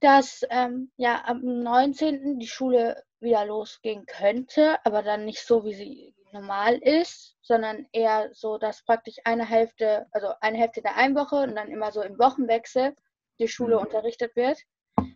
dass 0.00 0.42
ähm, 0.50 0.90
ja 0.98 1.22
am 1.24 1.40
19. 1.42 2.38
die 2.38 2.48
Schule 2.48 3.02
wieder 3.18 3.46
losgehen 3.46 4.04
könnte, 4.04 4.76
aber 4.84 5.02
dann 5.02 5.24
nicht 5.24 5.40
so, 5.40 5.64
wie 5.64 5.72
sie 5.72 6.14
normal 6.32 6.76
ist, 6.78 7.36
sondern 7.42 7.86
eher 7.92 8.30
so, 8.32 8.58
dass 8.58 8.84
praktisch 8.84 9.16
eine 9.24 9.44
Hälfte, 9.44 10.06
also 10.12 10.28
eine 10.40 10.58
Hälfte 10.58 10.82
der 10.82 10.96
einen 10.96 11.14
Woche 11.14 11.36
und 11.36 11.54
dann 11.54 11.70
immer 11.70 11.92
so 11.92 12.02
im 12.02 12.18
Wochenwechsel 12.18 12.94
die 13.38 13.48
Schule 13.48 13.76
mhm. 13.76 13.82
unterrichtet 13.82 14.34
wird. 14.36 14.58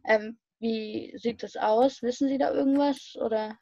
Ähm, 0.05 0.39
wie 0.59 1.15
sieht 1.19 1.43
das 1.43 1.57
aus? 1.57 2.03
Wissen 2.03 2.29
Sie 2.29 2.39
da 2.39 2.53
irgendwas 2.53 3.17
oder? 3.17 3.57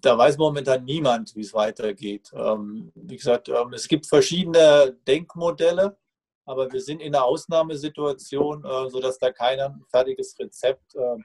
Da 0.00 0.16
weiß 0.16 0.36
momentan 0.36 0.84
niemand, 0.84 1.34
wie 1.34 1.40
es 1.40 1.54
weitergeht. 1.54 2.30
Ähm, 2.34 2.92
wie 2.94 3.16
gesagt, 3.16 3.48
ähm, 3.48 3.72
es 3.72 3.88
gibt 3.88 4.06
verschiedene 4.06 4.96
Denkmodelle, 5.06 5.96
aber 6.44 6.70
wir 6.72 6.80
sind 6.80 7.00
in 7.00 7.14
einer 7.14 7.24
Ausnahmesituation, 7.24 8.64
äh, 8.64 8.90
sodass 8.90 9.18
da 9.18 9.32
keiner 9.32 9.70
ein 9.70 9.84
fertiges 9.88 10.38
Rezept 10.38 10.94
äh, 10.94 11.16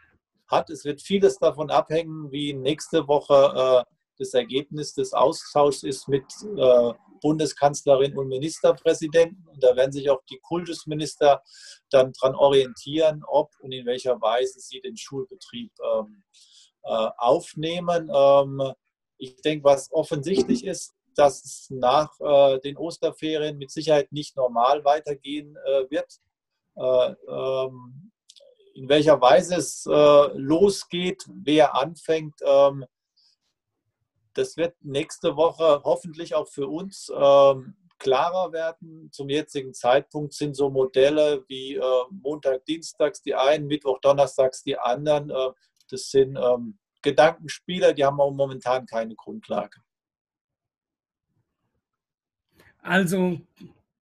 hat. 0.48 0.70
Es 0.70 0.86
wird 0.86 1.02
vieles 1.02 1.38
davon 1.38 1.70
abhängen, 1.70 2.32
wie 2.32 2.54
nächste 2.54 3.08
Woche 3.08 3.86
äh, 3.86 3.97
das 4.18 4.34
Ergebnis 4.34 4.94
des 4.94 5.14
Austauschs 5.14 5.84
ist 5.84 6.08
mit 6.08 6.26
äh, 6.58 6.94
Bundeskanzlerin 7.22 8.18
und 8.18 8.28
Ministerpräsidenten. 8.28 9.48
Und 9.48 9.64
da 9.64 9.76
werden 9.76 9.92
sich 9.92 10.10
auch 10.10 10.22
die 10.30 10.40
Kultusminister 10.40 11.42
dann 11.90 12.14
daran 12.14 12.36
orientieren, 12.36 13.24
ob 13.28 13.52
und 13.60 13.72
in 13.72 13.86
welcher 13.86 14.20
Weise 14.22 14.60
sie 14.60 14.82
den 14.82 14.98
Schulbetrieb 14.98 15.72
ähm, 15.82 16.24
äh, 16.84 17.10
aufnehmen. 17.18 18.12
Ähm, 18.14 18.74
ich 19.18 19.36
denke, 19.42 19.66
was 19.66 19.92
offensichtlich 19.92 20.66
ist, 20.66 20.94
dass 21.16 21.44
es 21.44 21.70
nach 21.72 22.12
äh, 22.20 22.60
den 22.60 22.78
Osterferien 22.78 23.58
mit 23.58 23.72
Sicherheit 23.72 24.12
nicht 24.12 24.38
normal 24.38 24.86
weitergehen 24.86 25.58
äh, 25.66 25.90
wird. 25.90 26.20
Äh, 26.76 27.16
ähm, 27.28 28.12
in 28.76 28.88
welcher 28.88 29.20
Weise 29.20 29.56
es 29.56 29.88
äh, 29.88 30.28
losgeht, 30.36 31.26
wer 31.28 31.76
anfängt, 31.76 32.36
ähm, 32.46 32.86
das 34.38 34.56
wird 34.58 34.76
nächste 34.84 35.36
Woche 35.36 35.82
hoffentlich 35.84 36.36
auch 36.36 36.48
für 36.48 36.68
uns 36.68 37.12
ähm, 37.14 37.76
klarer 37.98 38.52
werden. 38.52 39.10
Zum 39.12 39.30
jetzigen 39.30 39.74
Zeitpunkt 39.74 40.34
sind 40.34 40.56
so 40.56 40.70
Modelle 40.70 41.44
wie 41.48 41.76
äh, 41.76 42.04
Montag, 42.12 42.66
Dienstags 42.66 43.22
die 43.22 43.34
einen, 43.34 43.68
Mittwoch, 43.68 44.00
Donnerstags 44.02 44.64
die 44.64 44.78
anderen. 44.78 45.30
Äh, 45.32 45.52
das 45.90 46.12
sind 46.12 46.38
ähm, 46.38 46.78
Gedankenspiele, 47.02 47.94
die 47.94 48.06
haben 48.06 48.18
momentan 48.18 48.86
keine 48.86 49.16
Grundlage. 49.16 49.80
Also 52.82 53.40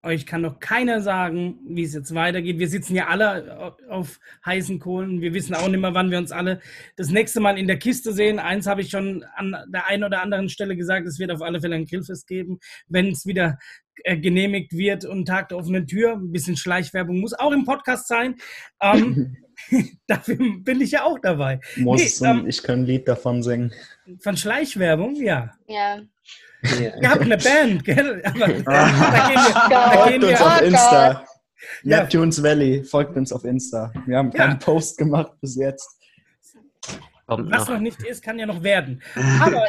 euch 0.06 0.24
kann 0.24 0.40
noch 0.40 0.60
keiner 0.60 1.02
sagen, 1.02 1.58
wie 1.68 1.82
es 1.82 1.92
jetzt 1.92 2.14
weitergeht. 2.14 2.58
Wir 2.58 2.68
sitzen 2.68 2.94
ja 2.94 3.08
alle 3.08 3.76
auf 3.90 4.18
heißen 4.46 4.78
Kohlen. 4.78 5.20
Wir 5.20 5.34
wissen 5.34 5.54
auch 5.54 5.68
nicht 5.68 5.80
mehr, 5.80 5.92
wann 5.92 6.10
wir 6.10 6.18
uns 6.18 6.32
alle 6.32 6.60
das 6.96 7.10
nächste 7.10 7.40
Mal 7.40 7.58
in 7.58 7.66
der 7.66 7.78
Kiste 7.78 8.12
sehen. 8.12 8.38
Eins 8.38 8.66
habe 8.66 8.80
ich 8.80 8.90
schon 8.90 9.24
an 9.34 9.56
der 9.68 9.86
einen 9.86 10.04
oder 10.04 10.22
anderen 10.22 10.48
Stelle 10.48 10.76
gesagt, 10.76 11.06
es 11.06 11.18
wird 11.18 11.30
auf 11.30 11.42
alle 11.42 11.60
Fälle 11.60 11.76
ein 11.76 11.86
Grillfest 11.86 12.26
geben, 12.26 12.58
wenn 12.88 13.10
es 13.10 13.26
wieder 13.26 13.58
äh, 14.04 14.16
genehmigt 14.16 14.72
wird 14.72 15.04
und 15.04 15.26
Tag 15.26 15.48
der 15.48 15.58
offenen 15.58 15.86
Tür. 15.86 16.12
Ein 16.12 16.32
bisschen 16.32 16.56
Schleichwerbung 16.56 17.20
muss 17.20 17.34
auch 17.34 17.52
im 17.52 17.64
Podcast 17.64 18.08
sein. 18.08 18.36
Ähm, 18.80 19.36
dafür 20.06 20.36
bin 20.36 20.80
ich 20.80 20.92
ja 20.92 21.04
auch 21.04 21.18
dabei. 21.18 21.60
Muss, 21.76 22.20
nee, 22.20 22.28
ähm, 22.28 22.46
ich 22.46 22.62
kann 22.62 22.80
ein 22.80 22.86
Lied 22.86 23.08
davon 23.08 23.42
singen. 23.42 23.72
Von 24.20 24.36
Schleichwerbung, 24.36 25.16
ja. 25.16 25.52
Ja. 25.66 26.00
Ja. 26.62 26.96
Ihr 27.00 27.10
habt 27.10 27.22
eine 27.22 27.36
Band, 27.36 27.84
gell? 27.84 28.22
Aber, 28.24 28.46
da 28.48 30.08
gehen 30.08 30.22
wir, 30.22 30.32
da 30.32 30.32
folgt 30.32 30.32
uns 30.32 30.40
auf 30.40 30.62
Insta. 30.62 31.24
Ja. 31.82 32.00
Neptunes 32.00 32.42
Valley, 32.42 32.84
folgt 32.84 33.16
uns 33.16 33.32
auf 33.32 33.44
Insta. 33.44 33.92
Wir 34.06 34.18
haben 34.18 34.32
keinen 34.32 34.52
ja. 34.52 34.56
Post 34.58 34.98
gemacht 34.98 35.32
bis 35.40 35.56
jetzt. 35.56 35.95
Kommt 37.26 37.50
Was 37.50 37.66
noch. 37.66 37.74
noch 37.74 37.80
nicht 37.80 38.02
ist, 38.04 38.22
kann 38.22 38.38
ja 38.38 38.46
noch 38.46 38.62
werden. 38.62 39.02
Aber 39.40 39.64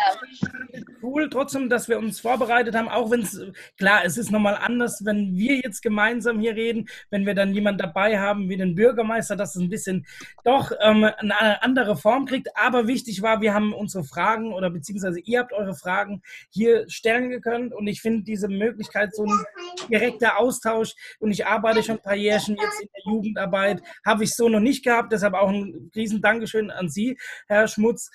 cool 1.01 1.27
trotzdem, 1.27 1.69
dass 1.69 1.89
wir 1.89 1.97
uns 1.97 2.19
vorbereitet 2.19 2.75
haben, 2.75 2.87
auch 2.87 3.09
wenn 3.09 3.21
es, 3.21 3.41
klar, 3.77 4.01
es 4.05 4.15
ist 4.17 4.31
nochmal 4.31 4.55
anders, 4.55 5.03
wenn 5.05 5.35
wir 5.35 5.55
jetzt 5.57 5.81
gemeinsam 5.81 6.39
hier 6.39 6.55
reden, 6.55 6.87
wenn 7.09 7.25
wir 7.25 7.33
dann 7.33 7.55
jemanden 7.55 7.79
dabei 7.79 8.19
haben 8.19 8.49
wie 8.49 8.57
den 8.57 8.75
Bürgermeister, 8.75 9.35
dass 9.35 9.55
es 9.55 9.61
ein 9.61 9.69
bisschen 9.69 10.05
doch 10.43 10.71
ähm, 10.81 11.03
eine 11.03 11.63
andere 11.63 11.97
Form 11.97 12.27
kriegt. 12.27 12.55
Aber 12.55 12.87
wichtig 12.87 13.23
war, 13.23 13.41
wir 13.41 13.55
haben 13.55 13.73
unsere 13.73 14.03
Fragen 14.03 14.53
oder 14.53 14.69
beziehungsweise 14.69 15.19
ihr 15.19 15.39
habt 15.39 15.51
eure 15.51 15.73
Fragen 15.73 16.21
hier 16.49 16.87
stellen 16.89 17.41
können 17.41 17.73
und 17.73 17.87
ich 17.87 18.01
finde 18.01 18.23
diese 18.23 18.49
Möglichkeit, 18.49 19.15
so 19.15 19.23
ein 19.23 19.45
direkter 19.89 20.37
Austausch 20.37 20.93
und 21.19 21.31
ich 21.31 21.47
arbeite 21.47 21.81
schon 21.81 21.95
ein 21.95 22.03
paar 22.03 22.15
Jährchen 22.15 22.55
jetzt 22.55 22.81
in 22.81 22.89
der 22.93 23.13
Jugendarbeit, 23.13 23.81
habe 24.05 24.23
ich 24.23 24.35
so 24.35 24.47
noch 24.47 24.59
nicht 24.59 24.83
gehabt, 24.83 25.11
deshalb 25.11 25.33
auch 25.33 25.49
ein 25.49 25.89
riesen 25.95 26.21
Dankeschön 26.21 26.69
an 26.69 26.89
Sie, 26.89 27.17
Herr 27.47 27.67
Schmutz, 27.67 28.09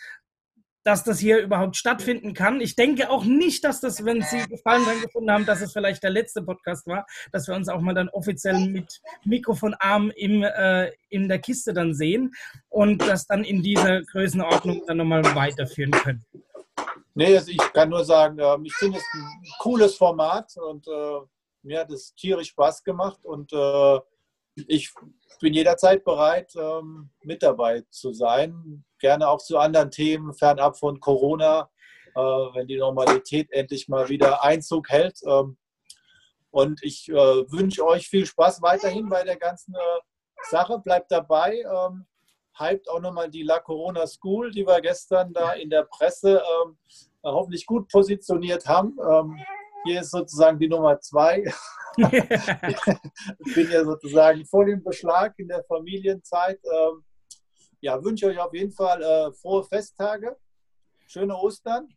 dass 0.85 1.05
das 1.05 1.19
hier 1.19 1.39
überhaupt 1.39 1.77
stattfinden 1.77 2.35
kann. 2.35 2.61
Ich 2.61 2.75
denke 2.75 3.11
auch 3.11 3.25
nicht, 3.25 3.65
dass 3.65 3.81
das, 3.81 4.05
wenn 4.05 4.23
Sie 4.23 4.47
Gefallen 4.49 4.85
dran 4.85 5.01
gefunden 5.01 5.31
haben, 5.31 5.47
dass 5.47 5.61
es 5.61 5.73
vielleicht 5.73 6.03
der 6.03 6.11
letzte 6.11 6.43
Podcast 6.43 6.87
war, 6.87 7.07
dass 7.31 7.47
wir 7.47 7.55
uns 7.55 7.69
auch 7.69 7.81
mal 7.81 7.95
dann 7.95 8.09
offiziell 8.09 8.59
mit 8.69 9.01
Mikrofonarm 9.25 10.11
im, 10.17 10.43
äh, 10.43 10.91
in 11.09 11.29
der 11.29 11.39
Kiste 11.39 11.73
dann 11.73 11.95
sehen 11.95 12.33
und 12.69 13.01
das 13.03 13.27
dann 13.27 13.45
in 13.45 13.63
dieser 13.63 14.03
Größenordnung 14.03 14.83
dann 14.87 14.97
nochmal 14.97 15.23
weiterführen 15.35 15.93
können. 15.93 16.25
Nee, 17.15 17.37
also 17.37 17.51
ich 17.51 17.73
kann 17.73 17.91
nur 17.91 18.05
sagen, 18.05 18.39
äh, 18.39 18.57
ich 18.65 18.75
finde 18.75 18.99
es 18.99 19.05
ein 19.15 19.45
cooles 19.61 19.97
Format 19.97 20.53
und 20.57 20.87
äh, 20.89 21.21
mir 21.63 21.81
hat 21.81 21.91
es 21.91 22.15
tierisch 22.15 22.49
Spaß 22.49 22.83
gemacht 22.83 23.25
und 23.25 23.53
äh, 23.53 23.99
ich 24.55 24.93
bin 25.41 25.55
jederzeit 25.55 26.05
bereit, 26.05 26.53
ähm, 26.57 27.11
mit 27.23 27.43
dabei 27.43 27.83
zu 27.91 28.13
sein. 28.13 28.85
Gerne 29.03 29.29
auch 29.29 29.39
zu 29.39 29.59
anderen 29.59 29.91
Themen, 29.91 30.33
fernab 30.33 30.79
von 30.79 31.01
Corona, 31.01 31.69
äh, 32.15 32.21
wenn 32.21 32.69
die 32.69 32.77
Normalität 32.77 33.51
endlich 33.51 33.89
mal 33.89 34.09
wieder 34.09 34.45
Einzug 34.45 34.91
hält. 34.91 35.19
Ähm, 35.27 35.57
und 36.53 36.81
ich 36.85 37.09
äh, 37.09 37.15
wünsche 37.15 37.85
euch 37.85 38.07
viel 38.07 38.27
Spaß 38.27 38.63
weiterhin 38.63 39.09
bei 39.09 39.25
der 39.25 39.39
ganzen 39.39 39.75
äh, 39.75 40.49
Sache. 40.49 40.79
Bleibt 40.79 41.11
dabei. 41.11 41.63
Ähm, 41.63 42.07
hypt 42.57 42.89
auch 42.89 43.01
nochmal 43.01 43.29
die 43.29 43.43
La 43.43 43.59
Corona 43.59 44.07
School, 44.07 44.53
die 44.53 44.65
wir 44.65 44.81
gestern 44.81 45.33
da 45.33 45.55
in 45.55 45.69
der 45.69 45.83
Presse 45.83 46.41
hoffentlich 47.25 47.65
gut 47.65 47.89
positioniert 47.89 48.67
haben. 48.67 48.99
Hier 49.85 50.03
ist 50.03 50.11
sozusagen 50.11 50.59
die 50.59 50.69
Nummer 50.69 51.01
zwei. 51.01 51.45
ich 51.97 53.55
bin 53.55 53.71
ja 53.71 53.85
sozusagen 53.85 54.45
voll 54.45 54.69
im 54.69 54.85
Beschlag 54.85 55.33
in 55.39 55.49
der 55.49 55.65
Familienzeit. 55.65 56.61
Ähm, 56.63 57.03
ja, 57.83 58.03
wünsche 58.03 58.27
euch 58.27 58.39
auf 58.39 58.55
jeden 58.55 58.73
Fall 58.73 59.03
äh, 59.03 59.33
frohe 59.33 59.65
Festtage, 59.65 60.37
schöne 61.07 61.37
Ostern, 61.37 61.89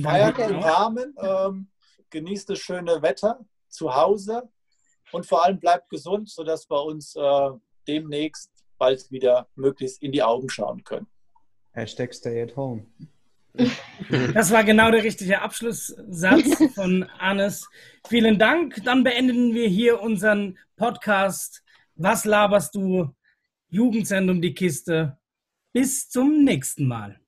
feiert 0.00 0.38
im 0.38 0.58
Rahmen, 0.58 1.16
ähm, 1.18 1.70
genießt 2.10 2.50
das 2.50 2.58
schöne 2.58 3.02
Wetter 3.02 3.40
zu 3.68 3.94
Hause 3.94 4.48
und 5.10 5.26
vor 5.26 5.44
allem 5.44 5.58
bleibt 5.58 5.88
gesund, 5.88 6.30
sodass 6.30 6.70
wir 6.70 6.84
uns 6.84 7.16
äh, 7.16 7.50
demnächst 7.88 8.50
bald 8.78 9.10
wieder 9.10 9.48
möglichst 9.54 10.02
in 10.02 10.12
die 10.12 10.22
Augen 10.22 10.48
schauen 10.50 10.84
können. 10.84 11.06
Hashtag 11.72 12.14
stay 12.14 12.42
at 12.42 12.54
home. 12.54 12.86
Das 14.34 14.50
war 14.50 14.64
genau 14.64 14.90
der 14.90 15.04
richtige 15.04 15.40
Abschlusssatz 15.40 16.74
von 16.74 17.04
Anis. 17.18 17.68
Vielen 18.08 18.38
Dank. 18.38 18.82
Dann 18.84 19.04
beenden 19.04 19.54
wir 19.54 19.68
hier 19.68 20.00
unseren 20.00 20.58
Podcast. 20.76 21.62
Was 21.94 22.24
laberst 22.24 22.74
du? 22.74 23.14
Jugendzentrum 23.72 24.42
die 24.42 24.52
Kiste. 24.52 25.18
Bis 25.72 26.10
zum 26.10 26.44
nächsten 26.44 26.86
Mal. 26.86 27.18